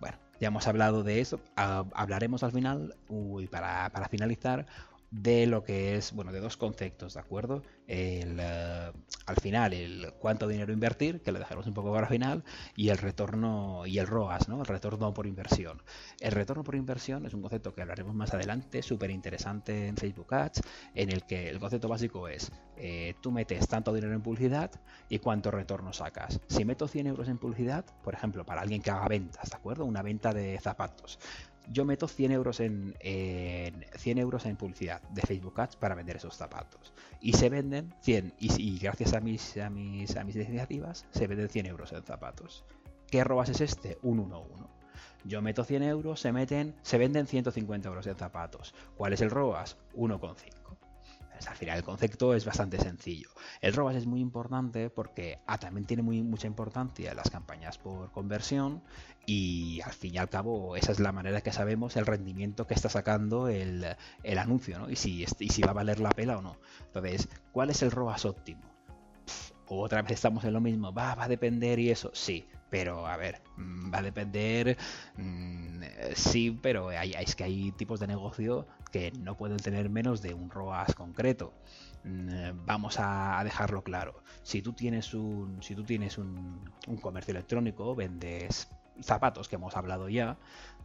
Bueno, 0.00 0.16
ya 0.40 0.48
hemos 0.48 0.66
hablado 0.66 1.02
de 1.02 1.20
eso. 1.20 1.40
Ah, 1.56 1.84
hablaremos 1.94 2.42
al 2.42 2.52
final, 2.52 2.96
y 3.08 3.46
para, 3.46 3.90
para 3.90 4.08
finalizar, 4.08 4.66
de 5.12 5.46
lo 5.46 5.62
que 5.62 5.94
es, 5.94 6.12
bueno, 6.12 6.32
de 6.32 6.40
dos 6.40 6.56
conceptos, 6.56 7.14
¿de 7.14 7.20
acuerdo? 7.20 7.62
El, 7.86 8.38
eh, 8.40 8.92
al 9.26 9.36
final, 9.36 9.74
el 9.74 10.14
cuánto 10.18 10.48
dinero 10.48 10.72
invertir, 10.72 11.20
que 11.20 11.32
lo 11.32 11.38
dejaremos 11.38 11.66
un 11.66 11.74
poco 11.74 11.92
para 11.92 12.06
el 12.06 12.12
final, 12.12 12.44
y 12.74 12.88
el 12.88 12.96
retorno 12.96 13.86
y 13.86 13.98
el 13.98 14.06
ROAS, 14.06 14.48
¿no? 14.48 14.60
El 14.60 14.66
retorno 14.66 15.12
por 15.12 15.26
inversión. 15.26 15.82
El 16.18 16.32
retorno 16.32 16.64
por 16.64 16.76
inversión 16.76 17.26
es 17.26 17.34
un 17.34 17.42
concepto 17.42 17.74
que 17.74 17.82
hablaremos 17.82 18.14
más 18.14 18.32
adelante, 18.32 18.82
súper 18.82 19.10
interesante 19.10 19.86
en 19.86 19.98
Facebook 19.98 20.32
Ads, 20.32 20.62
en 20.94 21.10
el 21.10 21.24
que 21.24 21.50
el 21.50 21.60
concepto 21.60 21.88
básico 21.88 22.26
es, 22.26 22.50
eh, 22.78 23.14
tú 23.20 23.30
metes 23.30 23.68
tanto 23.68 23.92
dinero 23.92 24.14
en 24.14 24.22
publicidad 24.22 24.70
y 25.10 25.18
cuánto 25.18 25.50
retorno 25.50 25.92
sacas. 25.92 26.40
Si 26.48 26.64
meto 26.64 26.88
100 26.88 27.08
euros 27.08 27.28
en 27.28 27.36
publicidad, 27.36 27.84
por 28.02 28.14
ejemplo, 28.14 28.46
para 28.46 28.62
alguien 28.62 28.80
que 28.80 28.90
haga 28.90 29.08
ventas, 29.08 29.50
¿de 29.50 29.56
acuerdo? 29.56 29.84
Una 29.84 30.00
venta 30.00 30.32
de 30.32 30.58
zapatos 30.58 31.18
yo 31.70 31.84
meto 31.84 32.08
100 32.08 32.32
euros 32.32 32.60
en, 32.60 32.94
100 33.00 34.18
euros 34.18 34.46
en 34.46 34.56
publicidad 34.56 35.02
de 35.10 35.22
Facebook 35.22 35.60
Ads 35.60 35.76
para 35.76 35.94
vender 35.94 36.16
esos 36.16 36.36
zapatos. 36.36 36.92
Y 37.20 37.34
se 37.34 37.48
venden 37.48 37.94
100, 38.02 38.34
y, 38.38 38.78
gracias 38.78 39.14
a 39.14 39.20
mis, 39.20 39.56
a, 39.58 39.70
mis, 39.70 40.16
a 40.16 40.24
mis 40.24 40.36
iniciativas, 40.36 41.06
se 41.10 41.26
venden 41.26 41.48
100 41.48 41.66
euros 41.66 41.92
en 41.92 42.02
zapatos. 42.02 42.64
¿Qué 43.10 43.24
robas 43.24 43.50
es 43.50 43.60
este? 43.60 43.98
Un 44.02 44.30
1-1. 44.30 44.68
Yo 45.24 45.40
meto 45.40 45.64
100 45.64 45.82
euros, 45.84 46.20
se 46.20 46.32
meten, 46.32 46.74
se 46.82 46.98
venden 46.98 47.26
150 47.26 47.88
euros 47.88 48.06
en 48.06 48.16
zapatos. 48.16 48.74
¿Cuál 48.96 49.12
es 49.12 49.20
el 49.20 49.30
ROAS? 49.30 49.76
1,5 49.94 50.61
al 51.46 51.56
final 51.56 51.78
el 51.78 51.84
concepto 51.84 52.34
es 52.34 52.44
bastante 52.44 52.78
sencillo. 52.78 53.30
El 53.60 53.74
ROAS 53.74 53.96
es 53.96 54.06
muy 54.06 54.20
importante 54.20 54.90
porque 54.90 55.38
ah, 55.46 55.58
también 55.58 55.86
tiene 55.86 56.02
mucha 56.02 56.46
importancia 56.46 57.14
las 57.14 57.30
campañas 57.30 57.78
por 57.78 58.10
conversión 58.12 58.82
y 59.26 59.80
al 59.82 59.92
fin 59.92 60.14
y 60.14 60.18
al 60.18 60.28
cabo 60.28 60.76
esa 60.76 60.92
es 60.92 61.00
la 61.00 61.12
manera 61.12 61.40
que 61.40 61.52
sabemos 61.52 61.96
el 61.96 62.06
rendimiento 62.06 62.66
que 62.66 62.74
está 62.74 62.88
sacando 62.88 63.48
el, 63.48 63.84
anuncio 64.38 64.78
¿no? 64.78 64.90
y, 64.90 64.96
si, 64.96 65.24
y 65.38 65.48
si 65.48 65.62
va 65.62 65.70
a 65.70 65.74
valer 65.74 66.00
la 66.00 66.10
pena 66.10 66.38
o 66.38 66.42
no. 66.42 66.56
Entonces, 66.86 67.28
¿cuál 67.52 67.70
es 67.70 67.82
el 67.82 67.90
ROAS 67.90 68.24
óptimo? 68.24 68.71
Otra 69.78 70.02
vez 70.02 70.12
estamos 70.12 70.44
en 70.44 70.52
lo 70.52 70.60
mismo, 70.60 70.92
va, 70.92 71.14
va 71.14 71.24
a 71.24 71.28
depender 71.28 71.78
y 71.78 71.90
eso, 71.90 72.10
sí, 72.14 72.46
pero 72.70 73.06
a 73.06 73.16
ver, 73.16 73.42
mm, 73.56 73.92
va 73.92 73.98
a 73.98 74.02
depender, 74.02 74.76
mm, 75.16 75.82
sí, 76.14 76.58
pero 76.62 76.88
hay, 76.88 77.12
es 77.12 77.34
que 77.36 77.44
hay 77.44 77.72
tipos 77.72 78.00
de 78.00 78.06
negocio 78.06 78.66
que 78.90 79.12
no 79.12 79.36
pueden 79.36 79.58
tener 79.58 79.90
menos 79.90 80.22
de 80.22 80.34
un 80.34 80.50
ROAS 80.50 80.94
concreto. 80.94 81.52
Mm, 82.04 82.64
vamos 82.64 82.96
a 82.98 83.42
dejarlo 83.44 83.82
claro. 83.82 84.22
Si 84.42 84.62
tú 84.62 84.72
tienes 84.72 85.14
un, 85.14 85.62
si 85.62 85.74
tú 85.74 85.84
tienes 85.84 86.18
un 86.18 86.62
comercio 87.00 87.32
electrónico, 87.32 87.94
vendes 87.94 88.68
zapatos 89.00 89.48
que 89.48 89.56
hemos 89.56 89.76
hablado 89.76 90.08
ya, 90.08 90.36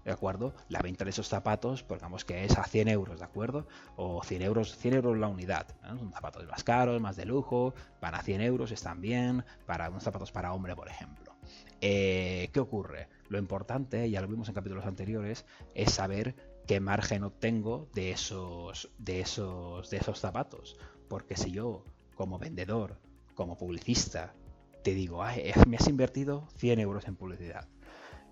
¿de 0.04 0.12
acuerdo? 0.12 0.54
La 0.70 0.80
venta 0.82 1.04
de 1.04 1.12
esos 1.12 1.28
zapatos, 1.28 1.84
pues 1.84 2.00
digamos 2.00 2.26
que 2.26 2.46
es 2.46 2.58
a 2.58 2.64
100 2.64 2.88
euros, 2.88 3.20
¿de 3.20 3.26
acuerdo? 3.26 3.68
O 3.96 4.24
100 4.24 4.42
euros, 4.42 4.78
100 4.78 4.94
euros 4.96 5.18
la 5.18 5.28
unidad. 5.28 5.68
Son 5.86 6.12
zapatos 6.12 6.46
más 6.48 6.64
caros, 6.64 7.02
más 7.02 7.16
de 7.16 7.26
lujo, 7.26 7.74
van 8.02 8.16
a 8.16 8.22
100 8.22 8.42
euros, 8.42 8.72
están 8.72 9.02
bien, 9.02 9.44
para 9.66 9.90
unos 9.90 10.04
zapatos 10.04 10.32
para 10.32 10.54
hombre, 10.54 10.76
por 10.76 10.90
ejemplo. 10.90 11.36
Eh, 11.82 12.50
¿Qué 12.54 12.60
ocurre? 12.60 13.08
Lo 13.30 13.38
importante, 13.38 14.10
ya 14.10 14.22
lo 14.22 14.28
vimos 14.28 14.48
en 14.48 14.56
capítulos 14.56 14.86
anteriores, 14.86 15.46
es 15.76 15.94
saber 15.94 16.36
qué 16.66 16.80
margen 16.80 17.24
obtengo 17.24 17.90
de 17.94 18.12
esos, 18.12 18.90
de 18.98 19.22
esos, 19.22 19.90
de 19.90 19.98
esos 19.98 20.20
zapatos. 20.20 20.78
Porque 21.08 21.38
si 21.38 21.52
yo, 21.52 21.86
como 22.16 22.40
vendedor, 22.40 23.00
como 23.36 23.58
publicista, 23.58 24.34
te 24.84 24.94
digo, 24.94 25.24
me 25.68 25.78
has 25.78 25.88
invertido 25.88 26.48
100 26.58 26.80
euros 26.80 27.08
en 27.08 27.16
publicidad 27.16 27.68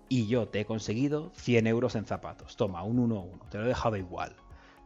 y 0.08 0.26
yo 0.26 0.48
te 0.48 0.60
he 0.60 0.64
conseguido 0.66 1.32
100 1.36 1.66
euros 1.66 1.94
en 1.94 2.06
zapatos. 2.06 2.56
Toma, 2.56 2.82
un 2.82 2.98
1 2.98 3.20
1, 3.20 3.46
te 3.50 3.58
lo 3.58 3.64
he 3.64 3.68
dejado 3.68 3.96
igual. 3.96 4.36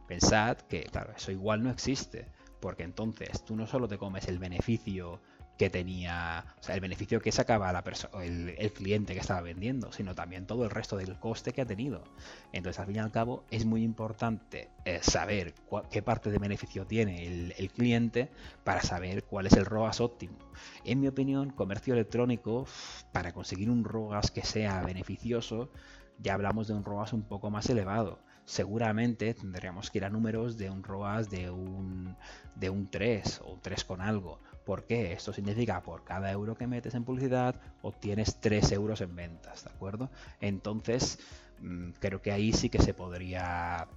Pensad 0.07 0.57
que, 0.57 0.83
claro, 0.83 1.13
eso 1.15 1.31
igual 1.31 1.63
no 1.63 1.69
existe, 1.69 2.27
porque 2.59 2.83
entonces 2.83 3.43
tú 3.45 3.55
no 3.55 3.67
solo 3.67 3.87
te 3.87 3.97
comes 3.97 4.27
el 4.27 4.39
beneficio 4.39 5.21
que 5.61 5.69
tenía, 5.69 6.43
o 6.59 6.63
sea, 6.63 6.73
el 6.73 6.81
beneficio 6.81 7.21
que 7.21 7.31
sacaba 7.31 7.71
la 7.71 7.83
el, 8.23 8.55
el 8.57 8.73
cliente 8.73 9.13
que 9.13 9.19
estaba 9.19 9.41
vendiendo, 9.41 9.91
sino 9.91 10.15
también 10.15 10.47
todo 10.47 10.63
el 10.63 10.71
resto 10.71 10.97
del 10.97 11.19
coste 11.19 11.53
que 11.53 11.61
ha 11.61 11.67
tenido. 11.67 12.03
Entonces, 12.51 12.79
al 12.79 12.87
fin 12.87 12.95
y 12.95 12.99
al 12.99 13.11
cabo, 13.11 13.43
es 13.51 13.63
muy 13.63 13.83
importante 13.83 14.69
eh, 14.85 14.97
saber 15.03 15.53
qué 15.91 16.01
parte 16.01 16.31
de 16.31 16.39
beneficio 16.39 16.87
tiene 16.87 17.27
el, 17.55 17.71
cliente 17.71 18.31
para 18.63 18.81
saber 18.81 19.23
cuál 19.25 19.45
es 19.45 19.53
el 19.53 19.65
ROAS 19.65 20.01
óptimo. 20.01 20.35
En 20.83 20.99
mi 20.99 21.07
opinión, 21.07 21.51
comercio 21.51 21.93
electrónico, 21.93 22.65
para 23.11 23.31
conseguir 23.31 23.69
un 23.69 23.83
ROAS 23.83 24.31
que 24.31 24.41
sea 24.41 24.81
beneficioso, 24.81 25.69
ya 26.17 26.33
hablamos 26.33 26.69
de 26.69 26.73
un 26.73 26.83
ROAS 26.83 27.13
un 27.13 27.21
poco 27.21 27.51
más 27.51 27.69
elevado 27.69 28.17
seguramente 28.45 29.33
tendríamos 29.33 29.89
que 29.89 29.99
ir 29.99 30.05
a 30.05 30.09
números 30.09 30.57
de 30.57 30.69
un 30.69 30.83
ROAS 30.83 31.29
de 31.29 31.49
un, 31.49 32.17
de 32.55 32.69
un 32.69 32.89
3 32.89 33.41
o 33.45 33.53
un 33.53 33.61
3 33.61 33.83
con 33.85 34.01
algo. 34.01 34.39
¿Por 34.71 34.85
qué? 34.85 35.11
Esto 35.11 35.33
significa 35.33 35.83
por 35.83 36.05
cada 36.05 36.31
euro 36.31 36.55
que 36.55 36.65
metes 36.65 36.95
en 36.95 37.03
publicidad 37.03 37.59
obtienes 37.81 38.37
3 38.39 38.71
euros 38.71 39.01
en 39.01 39.13
ventas, 39.13 39.65
¿de 39.65 39.69
acuerdo? 39.69 40.09
Entonces, 40.39 41.19
mm, 41.59 41.89
creo 41.99 42.21
que 42.21 42.31
ahí 42.31 42.53
sí 42.53 42.69
que 42.69 42.79
se 42.79 42.93
podría 42.93 43.89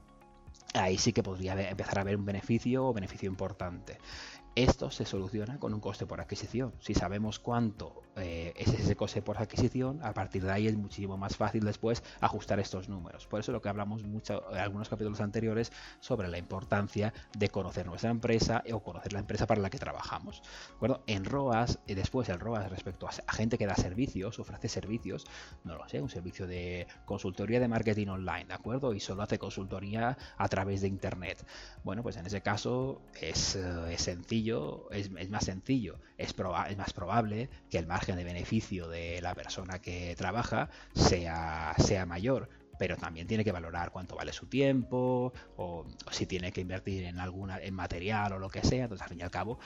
ahí 0.75 0.99
sí 0.99 1.13
que 1.13 1.23
podría 1.23 1.71
empezar 1.71 1.99
a 1.99 2.01
haber 2.01 2.17
un 2.17 2.25
beneficio 2.25 2.89
o 2.89 2.93
beneficio 2.93 3.29
importante. 3.29 3.99
Esto 4.55 4.89
se 4.91 5.05
soluciona 5.05 5.59
con 5.59 5.75
un 5.75 5.81
coste 5.81 6.07
por 6.07 6.21
adquisición. 6.21 6.75
Si 6.79 6.95
sabemos 6.95 7.41
cuánto 7.41 8.05
eh, 8.15 8.53
es 8.57 8.69
ese 8.69 8.95
coste 8.95 9.21
por 9.21 9.39
adquisición, 9.39 9.99
a 10.05 10.13
partir 10.15 10.45
de 10.45 10.53
ahí 10.53 10.69
es 10.69 10.77
muchísimo 10.77 11.17
más 11.17 11.37
fácil 11.37 11.65
después 11.65 12.05
ajustar 12.21 12.61
estos 12.61 12.89
números. 12.89 13.27
Por 13.27 13.41
eso 13.41 13.51
lo 13.51 13.61
que 13.61 13.69
hablamos 13.69 14.05
mucho 14.05 14.45
en 14.53 14.59
algunos 14.59 14.89
capítulos 14.89 15.21
anteriores 15.21 15.73
sobre 15.99 16.29
la 16.29 16.39
importancia 16.39 17.13
de 17.37 17.49
conocer 17.49 17.87
nuestra 17.87 18.11
empresa 18.11 18.63
o 18.73 18.81
conocer 18.81 19.13
la 19.13 19.19
empresa 19.19 19.49
para 19.49 19.61
la 19.61 19.71
que 19.71 19.79
trabajamos. 19.79 20.43
¿De 20.81 21.01
En 21.09 21.25
ROAS, 21.25 21.81
y 21.89 21.95
después 21.95 22.29
el 22.29 22.39
ROAS 22.39 22.71
respecto 22.71 23.09
a 23.09 23.33
gente 23.33 23.59
que 23.59 23.67
da 23.67 23.75
servicios, 23.75 24.39
ofrece 24.39 24.69
servicios, 24.69 25.27
no 25.65 25.77
lo 25.77 25.89
sé, 25.89 26.01
un 26.01 26.11
servicio 26.11 26.47
de 26.47 26.87
consultoría 27.07 27.59
de 27.59 27.67
marketing 27.67 28.07
online, 28.07 28.45
¿de 28.45 28.55
acuerdo? 28.55 28.95
Y 28.95 29.01
solo 29.01 29.23
hace 29.23 29.39
consultoría 29.39 30.17
a 30.37 30.49
través 30.49 30.81
de 30.83 30.89
Internet. 30.89 31.45
Bueno, 31.83 32.05
pues 32.05 32.17
en 32.17 32.27
ese 32.27 32.41
caso 32.41 33.03
es, 33.21 33.57
eh, 33.57 33.97
sencillo, 33.99 34.44
es, 34.91 35.31
más 35.31 35.45
sencillo, 35.45 35.99
es, 36.19 36.37
más 36.37 36.93
probable 36.93 37.49
que 37.71 37.79
el 37.79 37.87
marketing 37.87 38.17
de 38.17 38.25
beneficio 38.25 38.89
de 38.89 39.21
la 39.23 39.35
persona 39.35 39.81
que 39.81 40.15
trabaja 40.17 40.69
sea, 40.95 41.75
sea 41.79 42.07
mayor 42.07 42.49
pero 42.77 42.97
también 42.97 43.29
tiene 43.29 43.45
que 43.45 43.53
valorar 43.53 43.93
cuánto 43.93 44.17
vale 44.17 44.33
su 44.33 44.47
tiempo 44.47 45.33
o, 45.57 45.87
si 46.11 46.27
tiene 46.27 46.51
que 46.51 46.61
invertir 46.61 47.05
en 47.05 47.21
alguna 47.21 47.59
en 47.59 47.73
material 47.73 48.33
o 48.33 48.39
lo 48.41 48.51
que 48.51 48.63
sea. 48.63 48.85
Entonces 48.85 49.03
al 49.03 49.11
fin 49.11 49.21
y 49.21 49.23
al 49.23 49.31
cabo 49.31 49.59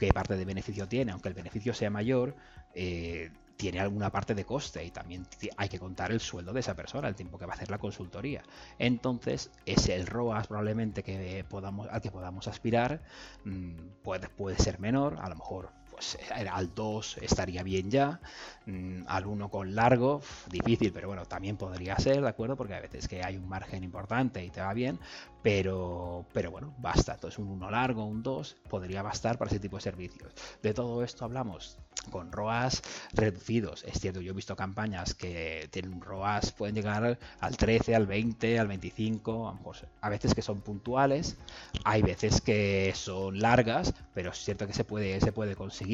qué 0.00 0.08
parte 0.08 0.36
de 0.36 0.44
beneficio 0.44 0.88
tiene 0.88 1.12
aunque 1.12 1.28
el 1.28 1.34
beneficio 1.34 1.72
sea 1.72 1.90
mayor 1.90 2.34
eh, 2.74 3.30
tiene 3.56 3.80
alguna 3.80 4.10
parte 4.10 4.34
de 4.34 4.44
coste 4.44 4.84
y 4.84 4.90
también 4.90 5.26
hay 5.56 5.68
que 5.68 5.78
contar 5.78 6.12
el 6.12 6.20
sueldo 6.20 6.52
de 6.52 6.60
esa 6.60 6.74
persona, 6.74 7.08
el 7.08 7.14
tiempo 7.14 7.38
que 7.38 7.46
va 7.46 7.52
a 7.52 7.56
hacer 7.56 7.70
la 7.70 7.78
consultoría. 7.78 8.42
Entonces, 8.78 9.50
es 9.64 9.88
el 9.88 10.06
ROAS 10.06 10.46
probablemente 10.46 11.02
que 11.02 11.44
podamos, 11.48 11.88
al 11.90 12.00
que 12.00 12.10
podamos 12.10 12.48
aspirar 12.48 13.00
mm, 13.44 14.02
puede, 14.02 14.28
puede 14.28 14.58
ser 14.58 14.78
menor, 14.78 15.18
a 15.20 15.28
lo 15.28 15.36
mejor 15.36 15.70
pues 15.96 16.18
al 16.52 16.74
2 16.74 17.18
estaría 17.22 17.62
bien 17.62 17.90
ya, 17.90 18.20
mm, 18.66 19.04
al 19.06 19.26
1 19.26 19.48
con 19.48 19.74
largo, 19.74 20.20
difícil, 20.50 20.92
pero 20.92 21.08
bueno, 21.08 21.24
también 21.24 21.56
podría 21.56 21.96
ser, 21.98 22.20
¿de 22.20 22.28
acuerdo? 22.28 22.54
Porque 22.54 22.74
a 22.74 22.80
veces 22.80 23.08
que 23.08 23.24
hay 23.24 23.38
un 23.38 23.48
margen 23.48 23.82
importante 23.82 24.44
y 24.44 24.50
te 24.50 24.60
va 24.60 24.74
bien, 24.74 25.00
pero, 25.42 26.26
pero 26.34 26.50
bueno, 26.50 26.74
basta. 26.78 27.14
Entonces 27.14 27.38
un 27.38 27.48
1 27.48 27.70
largo, 27.70 28.04
un 28.04 28.22
2, 28.22 28.56
podría 28.68 29.02
bastar 29.02 29.38
para 29.38 29.50
ese 29.50 29.60
tipo 29.60 29.76
de 29.76 29.82
servicios. 29.82 30.32
De 30.62 30.74
todo 30.74 31.02
esto 31.02 31.24
hablamos 31.24 31.78
con 32.10 32.32
ROAS 32.32 32.82
reducidos. 33.12 33.84
Es 33.84 34.00
cierto, 34.00 34.20
yo 34.20 34.32
he 34.32 34.34
visto 34.34 34.56
campañas 34.56 35.14
que 35.14 35.68
tienen 35.70 35.94
un 35.94 36.02
ROAS, 36.02 36.52
pueden 36.52 36.74
llegar 36.74 37.18
al 37.40 37.56
13, 37.56 37.94
al 37.94 38.06
20, 38.06 38.58
al 38.58 38.68
25, 38.68 39.58
a 40.00 40.08
veces 40.08 40.34
que 40.34 40.42
son 40.42 40.60
puntuales, 40.60 41.36
hay 41.84 42.02
veces 42.02 42.40
que 42.40 42.92
son 42.94 43.38
largas, 43.40 43.94
pero 44.14 44.30
es 44.30 44.38
cierto 44.38 44.66
que 44.66 44.72
se 44.72 44.84
puede, 44.84 45.20
se 45.20 45.32
puede 45.32 45.56
conseguir. 45.56 45.85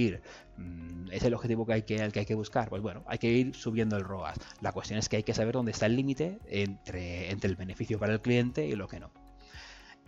Mm, 0.57 1.11
¿Es 1.11 1.22
el 1.24 1.35
objetivo 1.35 1.66
que 1.66 1.72
hay 1.74 1.83
que, 1.83 2.11
que 2.11 2.20
hay 2.20 2.26
que 2.26 2.35
buscar? 2.35 2.68
Pues 2.68 2.83
bueno, 2.83 3.05
hay 3.07 3.18
que 3.18 3.28
ir 3.28 3.55
subiendo 3.55 3.96
el 3.96 4.05
ROAS. 4.05 4.38
La 4.61 4.72
cuestión 4.72 4.98
es 4.98 5.09
que 5.09 5.16
hay 5.16 5.22
que 5.22 5.35
saber 5.35 5.55
dónde 5.55 5.72
está 5.72 5.87
el 5.87 5.96
límite 5.96 6.38
entre, 6.48 7.31
entre 7.31 7.50
el 7.50 7.57
beneficio 7.57 7.98
para 7.98 8.12
el 8.12 8.20
cliente 8.20 8.66
y 8.66 8.74
lo 8.74 8.88
que 8.88 9.00
no. 9.00 9.11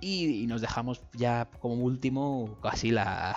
Y, 0.01 0.47
nos 0.49 0.61
dejamos 0.61 1.03
ya 1.15 1.49
como 1.61 1.77
último 1.77 2.59
casi 2.61 2.91
la, 2.91 3.37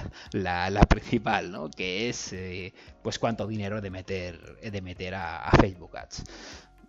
principal, 0.90 1.52
¿no? 1.52 1.70
Que 1.70 2.10
es 2.10 2.34
eh, 2.34 2.74
pues 3.04 3.20
cuánto 3.20 3.48
dinero 3.48 3.80
de 3.80 3.90
meter, 3.90 4.60
de 4.60 4.82
meter 4.82 5.16
a, 5.16 5.50
Facebook 5.62 5.96
Ads. 5.98 6.24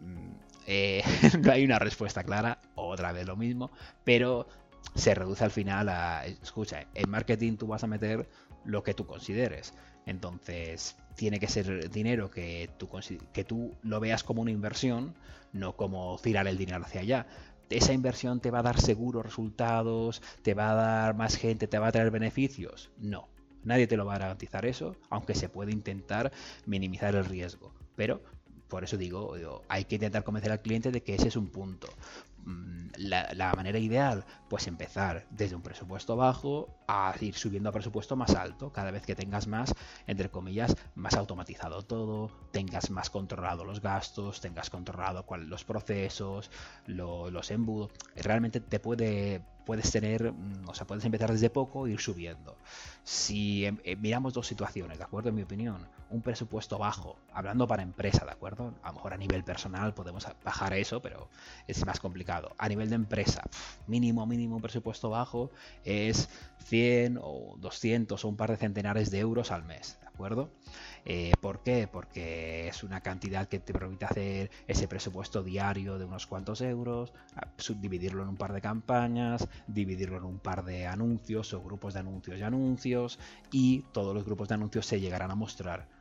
Mm, 0.01 0.33
eh, 0.66 1.03
no 1.42 1.53
hay 1.53 1.64
una 1.64 1.79
respuesta 1.79 2.25
clara, 2.25 2.61
otra 2.75 3.12
vez 3.12 3.27
lo 3.27 3.37
mismo, 3.37 3.71
pero 4.05 4.49
se 4.94 5.14
reduce 5.14 5.44
al 5.44 5.51
final 5.51 5.88
a, 5.88 6.27
escucha, 6.27 6.87
en 6.94 7.11
marketing 7.11 7.57
tú 7.57 7.66
vas 7.66 7.85
a 7.85 7.87
meter 7.87 8.29
lo 8.69 8.83
que 8.85 8.95
tú 8.95 9.07
consideres. 9.07 9.73
Entonces, 10.07 10.97
tiene 11.17 11.41
que 11.41 11.49
ser 11.49 11.91
dinero 11.91 12.31
que 12.31 12.71
tú, 12.79 12.89
que 13.33 13.45
tú 13.45 13.75
lo 13.83 13.99
veas 13.99 14.23
como 14.23 14.43
una 14.43 14.51
inversión, 14.51 15.15
no 15.53 15.77
como 15.77 16.19
tirar 16.23 16.47
el 16.47 16.59
dinero 16.59 16.85
hacia 16.85 17.01
allá 17.01 17.27
esa 17.71 17.93
inversión 17.93 18.41
te 18.41 18.51
va 18.51 18.61
a 18.61 18.63
dar 18.63 18.81
seguros 18.81 19.25
resultados, 19.25 20.23
te 20.43 20.55
va 20.55 20.71
a 20.71 20.75
dar 20.75 21.15
más 21.15 21.37
gente, 21.37 21.67
te 21.67 21.79
va 21.79 21.89
a 21.89 21.93
traer 21.93 22.11
beneficios. 22.11 22.91
No, 22.99 23.29
nadie 23.65 23.87
te 23.87 23.97
lo 23.97 24.07
va 24.07 24.15
a 24.15 24.19
garantizar 24.19 24.65
eso, 24.65 24.97
aunque 25.11 25.35
se 25.35 25.49
puede 25.49 25.73
intentar 25.73 26.33
minimizar 26.67 27.15
el 27.15 27.25
riesgo. 27.25 27.75
Pero 27.95 28.23
por 28.69 28.85
eso 28.85 28.97
digo, 28.97 29.63
hay 29.69 29.85
que 29.85 29.97
intentar 29.97 30.25
convencer 30.25 30.53
al 30.53 30.63
cliente 30.63 30.91
de 30.91 31.03
que 31.03 31.15
ese 31.15 31.29
es 31.29 31.37
un 31.37 31.49
punto. 31.49 31.89
Mm, 32.49 32.89
la, 32.97 33.53
manera 33.55 33.79
ideal, 33.79 34.25
pues 34.49 34.67
empezar 34.69 35.27
desde 35.29 35.55
un 35.55 35.61
presupuesto 35.61 36.17
bajo 36.17 36.71
a 36.87 37.15
ir 37.21 37.35
subiendo 37.35 37.69
a 37.69 37.73
presupuesto 37.73 38.17
más 38.17 38.35
alto, 38.35 38.73
cada 38.73 38.91
vez 38.91 39.05
que 39.05 39.15
tengas 39.15 39.47
más, 39.47 39.75
entre 40.07 40.31
comillas, 40.31 40.75
más 40.95 41.15
automatizado 41.15 41.83
todo, 41.83 42.31
tengas 42.51 42.91
más 42.91 43.11
controlado 43.11 43.67
los 43.67 43.83
gastos, 43.83 44.41
tengas 44.41 44.71
controlado 44.71 45.27
cuál, 45.27 45.51
los 45.51 45.65
procesos, 45.65 46.51
los 46.87 47.51
embudos, 47.51 47.91
realmente 48.17 48.61
te 48.61 48.81
puede 48.81 49.43
puedes 49.69 49.93
tener, 49.93 50.33
mm, 50.33 50.67
o 50.67 50.75
sea, 50.75 50.87
puedes 50.87 51.05
empezar 51.05 51.31
desde 51.31 51.51
poco 51.51 51.87
e 51.87 51.91
ir 51.91 52.01
subiendo. 52.01 52.57
Si 53.05 53.67
em, 53.67 53.77
eh, 53.85 53.97
miramos 53.97 54.33
dos 54.33 54.47
situaciones, 54.47 54.97
¿de 54.97 55.05
acuerdo? 55.05 55.29
En 55.29 55.35
mi 55.35 55.43
opinión, 55.43 55.87
un 56.09 56.23
presupuesto 56.23 56.79
bajo, 56.79 57.19
hablando 57.35 57.67
para 57.67 57.83
empresa, 57.83 58.25
¿de 58.25 58.31
acuerdo? 58.31 58.73
A 58.83 58.89
lo 58.89 58.95
mejor 58.95 59.13
a 59.13 59.19
nivel 59.19 59.45
personal 59.45 59.93
podemos 59.93 60.27
bajar 60.43 60.73
eso, 60.73 61.03
pero 61.03 61.29
es 61.67 61.85
más 61.85 62.01
complicado. 62.01 62.55
A 62.57 62.67
nivel 62.67 62.89
de 62.89 62.95
empresa, 62.95 63.43
mínimo, 63.87 64.25
mínimo 64.27 64.59
presupuesto 64.59 65.11
bajo 65.11 65.51
es 65.85 66.31
100 66.65 67.19
o 67.21 67.57
200 67.59 68.25
o 68.25 68.29
un 68.29 68.37
par 68.39 68.49
de 68.49 68.57
centenares 68.57 69.11
de 69.11 69.19
euros 69.19 69.51
al 69.51 69.65
mes, 69.65 69.99
¿de 70.01 70.08
acuerdo? 70.19 70.51
Eh, 71.05 71.37
¿Por 71.41 71.63
qué? 71.63 71.89
Porque 71.91 72.67
es 72.69 72.83
una 72.83 73.01
cantidad 73.01 73.47
que 73.49 73.61
te 73.61 73.73
permite 73.73 74.05
hacer 74.05 74.51
ese 74.67 74.89
presupuesto 74.89 75.45
diario 75.45 75.97
de 75.97 76.05
unos 76.05 76.27
cuantos 76.27 76.61
euros, 76.61 77.13
subdividirlo 77.57 78.25
en 78.25 78.31
un 78.31 78.37
par 78.37 78.53
de 78.53 78.61
campañas, 78.61 79.49
dividirlo 79.69 80.17
en 80.19 80.25
un 80.25 80.41
par 80.41 80.65
de 80.65 80.87
anuncios 80.89 81.55
o 81.55 81.63
grupos 81.63 81.95
de 81.95 82.01
anuncios 82.01 82.39
y 82.39 82.43
anuncios, 82.43 83.21
y 83.53 83.83
todos 83.93 84.13
los 84.13 84.25
grupos 84.25 84.49
de 84.49 84.55
anuncios 84.55 84.87
se 84.87 85.01
llegarán 85.01 85.31
a 85.31 85.37
mostrar 85.37 85.98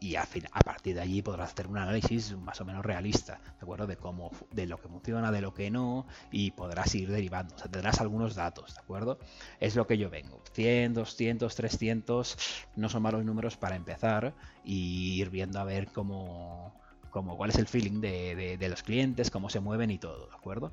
y 0.00 0.16
a, 0.16 0.26
a, 0.52 0.64
partir 0.64 0.94
de 0.94 1.00
allí 1.00 1.22
podrás 1.22 1.52
hacer 1.52 1.66
un 1.66 1.78
análisis 1.78 2.36
más 2.36 2.60
o 2.60 2.64
menos 2.64 2.84
realista, 2.84 3.40
¿de 3.44 3.62
acuerdo? 3.62 3.86
De 3.86 3.96
cómo, 3.96 4.30
de 4.52 4.66
lo 4.66 4.78
que 4.80 4.88
funciona, 4.88 5.32
de 5.32 5.40
lo 5.40 5.54
que 5.54 5.70
no, 5.70 6.06
y 6.30 6.52
podrás 6.52 6.94
ir 6.94 7.10
derivando, 7.10 7.54
o 7.54 7.58
sea, 7.58 7.70
tendrás 7.70 8.00
algunos 8.00 8.34
datos, 8.34 8.74
¿de 8.74 8.80
acuerdo? 8.80 9.18
Es 9.60 9.76
lo 9.76 9.86
que 9.86 9.98
yo 9.98 10.10
vengo. 10.10 10.42
100, 10.52 10.94
200, 10.94 11.54
300 11.54 12.38
no 12.76 12.88
son 12.88 13.02
malos 13.02 13.24
números 13.24 13.56
para 13.56 13.76
empezar 13.76 14.34
y 14.64 15.20
ir 15.20 15.30
viendo 15.30 15.58
a 15.58 15.64
ver 15.64 15.88
cómo, 15.88 16.72
como 17.10 17.36
cuál 17.36 17.50
es 17.50 17.56
el 17.56 17.66
feeling 17.66 18.00
de, 18.00 18.68
los 18.68 18.82
clientes, 18.82 19.30
cómo 19.30 19.50
se 19.50 19.60
mueven 19.60 19.90
y 19.90 19.98
todo, 19.98 20.26
¿de 20.26 20.34
acuerdo? 20.34 20.72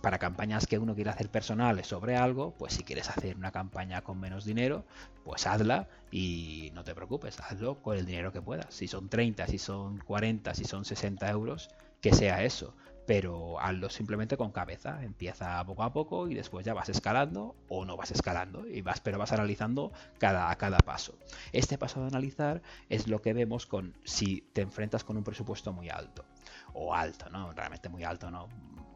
para 0.00 0.18
campañas 0.18 0.66
que 0.66 0.78
uno 0.78 0.94
quiere 0.94 1.10
hacer 1.10 1.28
personales 1.28 1.86
sobre 1.86 2.16
algo, 2.16 2.54
pues 2.58 2.74
si 2.74 2.82
quieres 2.82 3.08
hacer 3.08 3.36
una 3.36 3.52
campaña 3.52 4.02
con 4.02 4.18
menos 4.18 4.44
dinero, 4.44 4.84
pues 5.24 5.46
hazla 5.46 5.88
y 6.10 6.70
no 6.74 6.84
te 6.84 6.94
preocupes, 6.94 7.38
hazlo 7.40 7.82
con 7.82 7.96
el 7.96 8.06
dinero 8.06 8.32
que 8.32 8.42
puedas. 8.42 8.74
Si 8.74 8.88
son 8.88 9.08
30, 9.08 9.46
si 9.46 9.58
son 9.58 9.98
40, 9.98 10.54
si 10.54 10.64
son 10.64 10.84
60 10.84 11.30
euros, 11.30 11.70
que 12.00 12.12
sea 12.12 12.42
eso 12.44 12.74
pero 13.06 13.58
hazlo 13.60 13.90
simplemente 13.90 14.36
con 14.36 14.52
cabeza. 14.52 15.02
Empieza 15.02 15.64
poco 15.64 15.82
a 15.82 15.92
poco 15.92 16.28
y 16.28 16.34
después 16.34 16.64
ya 16.64 16.74
vas 16.74 16.88
escalando 16.88 17.56
o 17.68 17.84
no 17.84 17.96
vas 17.96 18.10
escalando, 18.10 18.66
y 18.66 18.82
vas, 18.82 19.00
pero 19.00 19.18
vas 19.18 19.32
analizando 19.32 19.92
cada, 20.18 20.54
cada 20.56 20.78
paso. 20.78 21.18
Este 21.52 21.78
paso 21.78 22.00
de 22.00 22.08
analizar 22.08 22.62
es 22.88 23.08
lo 23.08 23.20
que 23.20 23.32
vemos 23.32 23.66
con 23.66 23.94
si 24.04 24.42
te 24.52 24.62
enfrentas 24.62 25.04
con 25.04 25.16
un 25.16 25.24
presupuesto 25.24 25.72
muy 25.72 25.88
alto 25.88 26.24
o 26.72 26.94
alto, 26.94 27.28
¿no? 27.30 27.52
Realmente 27.52 27.88
muy 27.88 28.04
alto, 28.04 28.30
¿no? 28.30 28.48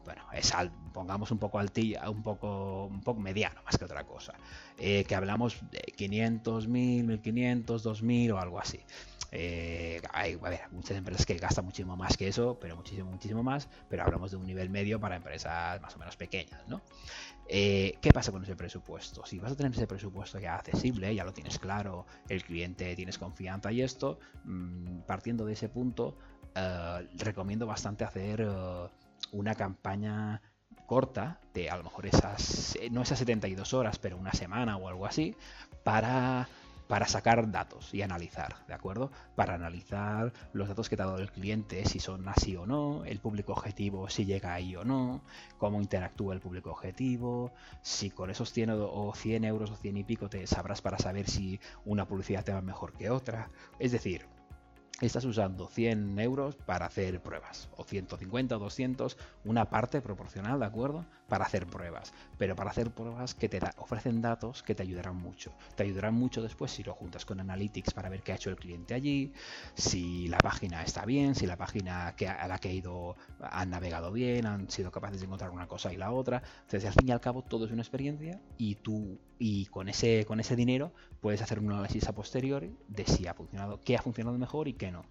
Bueno, 0.05 0.21
es 0.33 0.53
pongamos 0.93 1.31
un 1.31 1.39
poco 1.39 1.57
altilla, 1.57 2.09
un 2.11 2.21
poco, 2.21 2.85
un 2.85 3.01
poco 3.01 3.19
mediano 3.19 3.61
más 3.63 3.77
que 3.77 3.85
otra 3.85 4.05
cosa. 4.05 4.35
Eh, 4.77 5.03
que 5.03 5.15
hablamos 5.15 5.57
de 5.71 5.81
500, 5.95 6.67
1000, 6.67 7.05
1500, 7.05 7.83
2000 7.83 8.31
o 8.31 8.39
algo 8.39 8.59
así. 8.59 8.79
Eh, 9.37 10.01
hay 10.13 10.39
muchas 10.71 10.95
empresas 10.95 11.25
que 11.25 11.35
gastan 11.35 11.65
muchísimo 11.65 11.97
más 11.97 12.15
que 12.15 12.29
eso, 12.29 12.57
pero 12.57 12.77
muchísimo, 12.77 13.11
muchísimo 13.11 13.43
más, 13.43 13.67
pero 13.89 14.03
hablamos 14.03 14.31
de 14.31 14.37
un 14.37 14.45
nivel 14.45 14.69
medio 14.69 14.97
para 14.97 15.17
empresas 15.17 15.81
más 15.81 15.93
o 15.93 15.99
menos 15.99 16.15
pequeñas, 16.15 16.65
¿no? 16.69 16.81
Eh, 17.49 17.97
¿Qué 18.01 18.13
pasa 18.13 18.31
con 18.31 18.43
ese 18.43 18.55
presupuesto? 18.55 19.25
Si 19.25 19.37
vas 19.37 19.51
a 19.51 19.55
tener 19.57 19.73
ese 19.73 19.87
presupuesto 19.87 20.39
ya 20.39 20.55
accesible, 20.55 21.13
ya 21.13 21.25
lo 21.25 21.33
tienes 21.33 21.59
claro, 21.59 22.05
el 22.29 22.45
cliente 22.45 22.95
tienes 22.95 23.17
confianza 23.17 23.73
y 23.73 23.81
esto, 23.81 24.19
mm, 24.45 24.99
partiendo 25.01 25.45
de 25.45 25.51
ese 25.51 25.67
punto, 25.67 26.17
eh, 26.55 27.09
recomiendo 27.15 27.67
bastante 27.67 28.05
hacer 28.05 28.47
una 29.33 29.53
campaña 29.53 30.41
corta 30.85 31.41
de 31.53 31.69
a 31.69 31.75
lo 31.75 31.83
mejor 31.83 32.05
esas, 32.05 32.77
no 32.89 33.01
esas 33.01 33.19
72 33.19 33.73
horas, 33.73 33.99
pero 33.99 34.15
una 34.15 34.31
semana 34.31 34.77
o 34.77 34.87
algo 34.87 35.05
así, 35.05 35.35
para 35.83 36.47
para 36.87 37.07
sacar 37.07 37.51
datos 37.51 37.93
y 37.93 38.01
analizar, 38.01 38.55
¿de 38.67 38.73
acuerdo? 38.73 39.11
Para 39.35 39.55
analizar 39.55 40.33
los 40.53 40.67
datos 40.67 40.89
que 40.89 40.97
te 40.97 41.03
ha 41.03 41.07
dado 41.07 41.19
el 41.19 41.31
cliente, 41.31 41.85
si 41.85 41.99
son 41.99 42.27
así 42.27 42.55
o 42.55 42.65
no, 42.65 43.03
el 43.05 43.19
público 43.19 43.53
objetivo, 43.53 44.09
si 44.09 44.25
llega 44.25 44.53
ahí 44.53 44.75
o 44.75 44.83
no, 44.83 45.21
cómo 45.57 45.81
interactúa 45.81 46.33
el 46.33 46.41
público 46.41 46.71
objetivo, 46.71 47.51
si 47.81 48.11
con 48.11 48.29
esos 48.29 48.51
100 48.51 48.69
o 48.71 49.13
100 49.15 49.45
euros 49.45 49.71
o 49.71 49.75
100 49.75 49.97
y 49.97 50.03
pico 50.03 50.29
te 50.29 50.45
sabrás 50.47 50.81
para 50.81 50.97
saber 50.97 51.29
si 51.29 51.59
una 51.85 52.07
publicidad 52.07 52.43
te 52.43 52.53
va 52.53 52.61
mejor 52.61 52.93
que 52.93 53.09
otra. 53.09 53.49
Es 53.79 53.91
decir, 53.91 54.27
estás 55.01 55.25
usando 55.25 55.67
100 55.67 56.17
euros 56.19 56.55
para 56.55 56.85
hacer 56.85 57.21
pruebas, 57.21 57.67
o 57.75 57.83
150 57.83 58.55
o 58.55 58.59
200, 58.59 59.17
una 59.43 59.65
parte 59.69 60.01
proporcional, 60.01 60.59
¿de 60.59 60.65
acuerdo? 60.65 61.05
Para 61.27 61.45
hacer 61.45 61.67
pruebas, 61.67 62.13
pero 62.37 62.55
para 62.55 62.71
hacer 62.71 62.91
pruebas 62.91 63.35
que 63.35 63.49
te 63.49 63.59
ofrecen 63.77 64.21
datos 64.21 64.63
que 64.63 64.73
te 64.73 64.83
ayudarán 64.83 65.17
mucho. 65.17 65.51
Te 65.75 65.83
ayudarán 65.83 66.13
mucho 66.13 66.41
después 66.41 66.71
si 66.71 66.83
lo 66.83 66.93
juntas 66.93 67.25
con 67.25 67.39
Analytics 67.39 67.93
para 67.93 68.09
ver 68.09 68.21
qué 68.21 68.31
ha 68.31 68.35
hecho 68.35 68.49
el 68.49 68.55
cliente 68.55 68.93
allí, 68.93 69.33
si 69.73 70.27
la 70.27 70.41
página 70.41 70.81
está 70.83 71.05
bien, 71.05 71.35
si 71.35 71.45
la 71.45 71.57
página 71.57 72.07
a 72.07 72.47
la 72.47 72.57
que 72.59 72.69
ha 72.69 72.73
ido 72.73 73.17
han 73.39 73.71
navegado 73.71 74.11
bien, 74.11 74.45
han 74.45 74.69
sido 74.69 74.91
capaces 74.91 75.19
de 75.19 75.25
encontrar 75.25 75.51
una 75.51 75.67
cosa 75.67 75.91
y 75.91 75.97
la 75.97 76.11
otra. 76.11 76.41
Entonces, 76.61 76.85
al 76.85 76.93
fin 76.93 77.09
y 77.09 77.11
al 77.11 77.21
cabo, 77.21 77.41
todo 77.41 77.65
es 77.65 77.71
una 77.71 77.81
experiencia 77.81 78.41
y 78.57 78.75
tú, 78.75 79.19
y 79.39 79.65
con 79.67 79.89
ese, 79.89 80.25
con 80.25 80.39
ese 80.39 80.55
dinero, 80.55 80.93
puedes 81.21 81.41
hacer 81.41 81.59
un 81.59 81.71
análisis 81.71 82.07
a 82.07 82.15
posteriori 82.15 82.75
de 82.87 83.05
si 83.05 83.27
ha 83.27 83.33
funcionado, 83.33 83.79
qué 83.81 83.95
ha 83.95 84.01
funcionado 84.01 84.37
mejor 84.37 84.67
y 84.67 84.73
qué 84.73 84.91
no. 84.91 85.05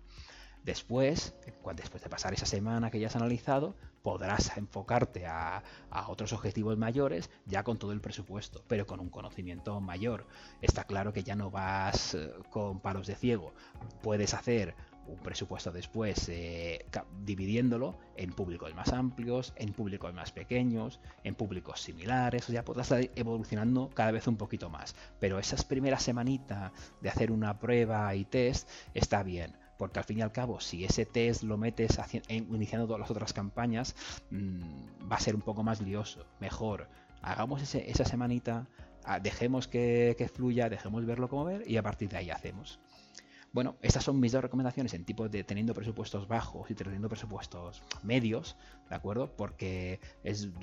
Después, 0.64 1.34
después 1.76 2.02
de 2.02 2.08
pasar 2.08 2.32
esa 2.32 2.46
semana 2.46 2.90
que 2.90 2.98
ya 2.98 3.08
has 3.08 3.16
analizado, 3.16 3.76
podrás 4.02 4.56
enfocarte 4.56 5.26
a, 5.26 5.62
otros 6.08 6.32
objetivos 6.32 6.78
mayores 6.78 7.30
ya 7.44 7.62
con 7.64 7.78
todo 7.78 7.92
el 7.92 8.00
presupuesto, 8.00 8.64
pero 8.66 8.86
con 8.86 9.00
un 9.00 9.10
conocimiento 9.10 9.78
mayor. 9.80 10.26
Está 10.62 10.84
claro 10.84 11.12
que 11.12 11.22
ya 11.22 11.36
no 11.36 11.50
vas 11.50 12.14
eh, 12.14 12.30
con 12.50 12.80
palos 12.80 13.06
de 13.06 13.14
ciego. 13.14 13.52
Puedes 14.02 14.32
hacer 14.32 14.74
un 15.06 15.18
presupuesto 15.18 15.72
después 15.72 16.28
eh, 16.28 16.86
dividiéndolo 17.24 17.98
en 18.16 18.32
públicos 18.32 18.74
más 18.74 18.92
amplios, 18.92 19.52
en 19.56 19.72
públicos 19.72 20.12
más 20.14 20.32
pequeños, 20.32 21.00
en 21.22 21.34
públicos 21.34 21.80
similares, 21.80 22.48
o 22.48 22.52
ya 22.52 22.64
podrás 22.64 22.90
estar 22.90 23.10
evolucionando 23.16 23.90
cada 23.94 24.12
vez 24.12 24.26
un 24.26 24.36
poquito 24.36 24.70
más. 24.70 24.94
Pero 25.20 25.38
esas 25.38 25.64
primeras 25.64 26.02
semanitas 26.02 26.72
de 27.00 27.08
hacer 27.08 27.30
una 27.30 27.58
prueba 27.58 28.14
y 28.14 28.24
test 28.24 28.68
está 28.94 29.22
bien 29.22 29.56
porque 29.78 29.98
al 29.98 30.04
fin 30.04 30.18
y 30.18 30.22
al 30.22 30.32
cabo, 30.32 30.60
si 30.60 30.84
ese 30.84 31.04
test 31.04 31.42
lo 31.42 31.56
metes 31.56 31.98
iniciando 32.28 32.86
todas 32.86 33.00
las 33.00 33.10
otras 33.10 33.32
campañas, 33.32 33.96
mm, 34.30 35.10
va 35.10 35.16
a 35.16 35.20
ser 35.20 35.34
un 35.34 35.42
poco 35.42 35.62
más 35.62 35.80
lioso. 35.80 36.24
Mejor, 36.40 36.88
hagamos 37.22 37.74
esa 37.74 38.04
semanita, 38.04 38.68
ah, 39.04 39.18
dejemos 39.20 39.66
que, 39.66 40.14
que, 40.16 40.28
fluya, 40.28 40.68
dejemos 40.68 41.04
verlo 41.06 41.28
como 41.28 41.44
ver 41.44 41.68
y 41.68 41.76
a 41.76 41.82
partir 41.82 42.08
de 42.08 42.18
ahí 42.18 42.30
hacemos. 42.30 42.78
Bueno, 43.54 43.76
estas 43.82 44.02
son 44.02 44.18
mis 44.18 44.32
dos 44.32 44.42
recomendaciones 44.42 44.94
en 44.94 45.04
tipo 45.04 45.28
de 45.28 45.44
teniendo 45.44 45.74
presupuestos 45.74 46.26
bajos 46.26 46.68
y 46.72 46.74
teniendo 46.74 47.08
presupuestos 47.08 47.84
medios, 48.02 48.56
¿de 48.88 48.96
acuerdo? 48.96 49.30
Porque 49.36 50.00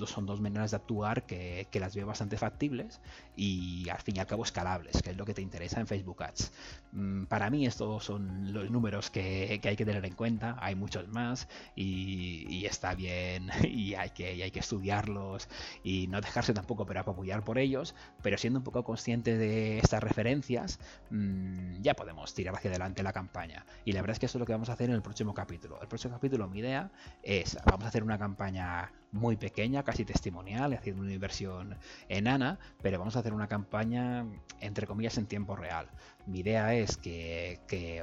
son 0.04 0.26
dos 0.26 0.42
maneras 0.42 0.72
de 0.72 0.76
actuar 0.76 1.24
que, 1.24 1.66
las 1.72 1.96
veo 1.96 2.06
bastante 2.06 2.36
factibles 2.36 3.00
y 3.34 3.88
al 3.88 4.02
fin 4.02 4.16
y 4.16 4.20
al 4.20 4.26
cabo 4.26 4.44
escalables, 4.44 5.00
que 5.00 5.12
es 5.12 5.16
lo 5.16 5.24
que 5.24 5.32
te 5.32 5.40
interesa 5.40 5.80
en 5.80 5.86
Facebook 5.86 6.22
Ads. 6.22 6.52
Mm, 6.92 7.24
para 7.24 7.48
mí 7.48 7.64
estos 7.64 8.04
son 8.04 8.52
los 8.52 8.70
números 8.70 9.08
que, 9.08 9.58
hay 9.64 9.76
que 9.76 9.86
tener 9.86 10.04
en 10.04 10.14
cuenta, 10.14 10.58
hay 10.60 10.74
muchos 10.74 11.08
más 11.08 11.48
y, 11.74 12.66
está 12.66 12.94
bien 12.94 13.48
y 13.64 13.94
hay, 13.94 14.10
que, 14.10 14.42
hay 14.42 14.50
que 14.50 14.60
estudiarlos 14.60 15.48
y 15.82 16.08
no 16.08 16.20
dejarse 16.20 16.52
tampoco 16.52 16.84
pero 16.84 17.00
apoyar 17.00 17.42
por 17.42 17.56
ellos, 17.56 17.94
pero 18.22 18.36
siendo 18.36 18.58
un 18.58 18.64
poco 18.64 18.84
consciente 18.84 19.38
de 19.38 19.78
estas 19.78 20.02
referencias, 20.02 20.78
mm, 21.08 21.80
ya 21.80 21.94
podemos 21.94 22.34
tirar 22.34 22.54
hacia 22.54 22.70
adelante 22.70 22.81
la 23.02 23.12
campaña. 23.12 23.64
Y 23.84 23.92
la 23.92 24.00
verdad 24.00 24.14
es 24.14 24.18
que 24.18 24.26
eso 24.26 24.38
es 24.38 24.40
lo 24.40 24.46
que 24.46 24.52
vamos 24.52 24.68
a 24.68 24.72
hacer 24.72 24.88
en 24.88 24.96
el 24.96 25.02
próximo 25.02 25.34
capítulo. 25.34 25.80
El 25.80 25.88
próximo 25.88 26.14
capítulo, 26.14 26.48
mi 26.48 26.58
idea 26.58 26.90
es, 27.22 27.58
vamos 27.64 27.84
a 27.84 27.88
hacer 27.88 28.02
una 28.02 28.18
campaña 28.18 28.90
muy 29.12 29.36
pequeña, 29.36 29.82
casi 29.84 30.04
testimonial, 30.04 30.72
haciendo 30.72 31.02
una 31.02 31.12
inversión 31.12 31.76
enana, 32.08 32.58
pero 32.80 32.98
vamos 32.98 33.14
a 33.14 33.20
hacer 33.20 33.34
una 33.34 33.46
campaña, 33.46 34.26
entre 34.60 34.86
comillas, 34.86 35.18
en 35.18 35.26
tiempo 35.26 35.54
real. 35.54 35.88
Mi 36.26 36.40
idea 36.40 36.74
es 36.74 36.96
que, 36.96 38.02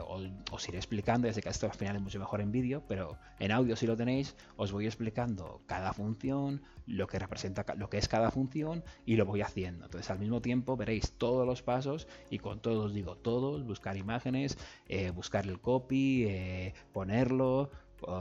os, 0.52 0.70
iré 0.70 0.78
explicando, 0.78 1.32
sé 1.34 1.42
que 1.42 1.50
esto 1.50 1.66
al 1.66 1.74
final 1.74 1.96
es 1.96 2.02
mucho 2.02 2.20
mejor 2.20 2.42
en 2.42 2.52
vídeo, 2.52 2.84
pero 2.88 3.18
en 3.40 3.52
audio 3.52 3.76
si 3.76 3.88
lo 3.88 3.98
tenéis, 3.98 4.36
os 4.56 4.72
voy 4.72 4.86
explicando 4.86 5.62
cada 5.66 5.94
función, 5.94 6.62
lo 6.86 7.08
que 7.08 7.20
representa 7.20 7.66
lo 7.76 7.90
que 7.90 7.98
es 7.98 8.08
cada 8.08 8.30
función 8.30 8.84
y 9.06 9.16
lo 9.16 9.26
voy 9.26 9.42
haciendo. 9.42 9.86
Entonces 9.86 10.12
al 10.12 10.20
mismo 10.20 10.42
tiempo 10.42 10.78
veréis 10.78 11.14
todos 11.14 11.46
los 11.46 11.62
pasos 11.62 12.08
y 12.30 12.40
con 12.40 12.62
todos 12.62 12.94
digo 12.94 13.16
todos, 13.16 13.66
buscar 13.66 13.98
imágenes, 13.98 14.58
eh, 14.88 15.12
buscar 15.12 15.48
el 15.48 15.60
copy, 15.60 16.26
eh, 16.26 16.74
ponerlo, 16.92 17.72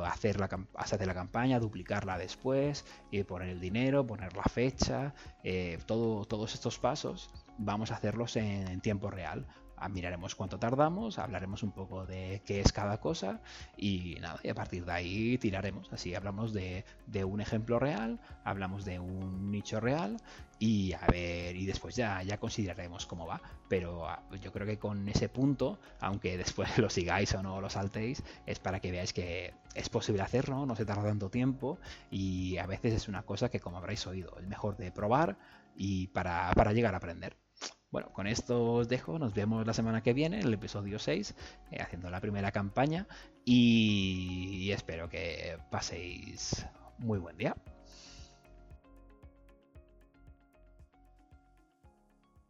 hacer 0.05 0.41
la, 0.41 0.49
hacer 0.75 1.07
la 1.07 1.15
campaña, 1.15 1.61
duplicarla 1.61 2.19
después, 2.19 2.85
y 3.11 3.23
poner 3.25 3.49
el 3.49 3.61
dinero, 3.61 4.07
poner 4.07 4.35
la 4.37 4.45
fecha, 4.45 5.15
eh, 5.45 5.79
todo, 5.87 6.25
todos 6.25 6.55
estos 6.55 6.79
pasos 6.79 7.31
vamos 7.59 7.91
a 7.91 7.97
hacerlos 7.97 8.37
en 8.37 8.81
tiempo 8.81 9.11
real 9.11 9.47
miraremos 9.89 10.35
cuánto 10.35 10.59
tardamos, 10.59 11.19
hablaremos 11.19 11.63
un 11.63 11.73
poco 11.73 12.07
de 12.07 12.43
qué 12.45 12.61
es 12.61 12.73
cada 12.73 12.99
cosa 12.99 13.41
y 13.77 14.17
nada, 14.21 14.41
y 14.43 14.49
a 14.49 14.55
partir 14.55 14.85
de 14.85 14.93
ahí 14.93 15.39
tiraremos. 15.39 15.93
Así 15.93 16.15
hablamos 16.15 16.53
de, 16.53 16.85
un 17.25 17.41
ejemplo 17.41 17.79
real, 17.79 18.19
hablamos 18.45 18.85
de 18.85 18.99
un 18.99 19.51
nicho 19.51 19.81
real 19.81 20.17
y 20.59 20.93
a 20.93 21.07
ver, 21.07 21.55
y 21.55 21.67
después 21.67 21.95
ya, 21.95 22.23
ya 22.23 22.39
consideraremos 22.39 23.07
cómo 23.07 23.27
va. 23.27 23.41
Pero 23.69 24.09
ah, 24.09 24.23
yo 24.41 24.53
creo 24.53 24.67
que 24.67 24.79
con 24.79 25.09
ese 25.09 25.29
punto, 25.29 25.79
aunque 26.01 26.37
después 26.39 26.77
lo 26.79 26.91
sigáis 26.91 27.35
o 27.35 27.43
no 27.43 27.61
lo 27.61 27.71
saltéis, 27.71 28.23
es 28.47 28.59
para 28.59 28.81
que 28.81 28.91
veáis 28.91 29.13
que 29.13 29.55
es 29.75 29.89
posible 29.89 30.23
hacerlo, 30.23 30.67
no 30.67 30.75
se 30.75 30.85
tarda 30.85 31.05
tanto 31.05 31.31
tiempo 31.31 31.79
y 32.11 32.57
a 32.59 32.67
veces 32.67 32.95
es 32.95 33.09
una 33.09 33.23
cosa 33.23 33.49
que 33.49 33.61
como 33.61 33.79
habréis 33.79 34.07
oído, 34.07 34.37
es 34.41 34.47
mejor 34.47 34.77
de 34.77 34.91
probar 34.91 35.37
y 35.77 36.09
para, 36.09 36.51
para 36.53 36.73
llegar 36.73 36.95
a 36.95 36.99
aprender. 36.99 37.37
Bueno, 37.91 38.13
con 38.13 38.27
esto 38.27 38.75
os 38.75 38.89
dejo, 38.89 39.19
nos 39.19 39.33
vemos 39.33 39.67
la 39.67 39.73
semana 39.73 40.03
que 40.03 40.13
viene, 40.13 40.41
en 40.41 40.47
el 40.47 40.55
episodio 40.55 40.99
6, 40.99 41.35
eh, 41.71 41.81
haciendo 41.81 42.11
la 42.11 42.21
primera 42.21 42.53
campaña 42.53 43.07
y 43.47 44.71
espero 44.73 45.09
que 45.09 45.59
paséis 45.71 46.67
muy 46.99 47.19
buen 47.19 47.39
día. 47.39 47.57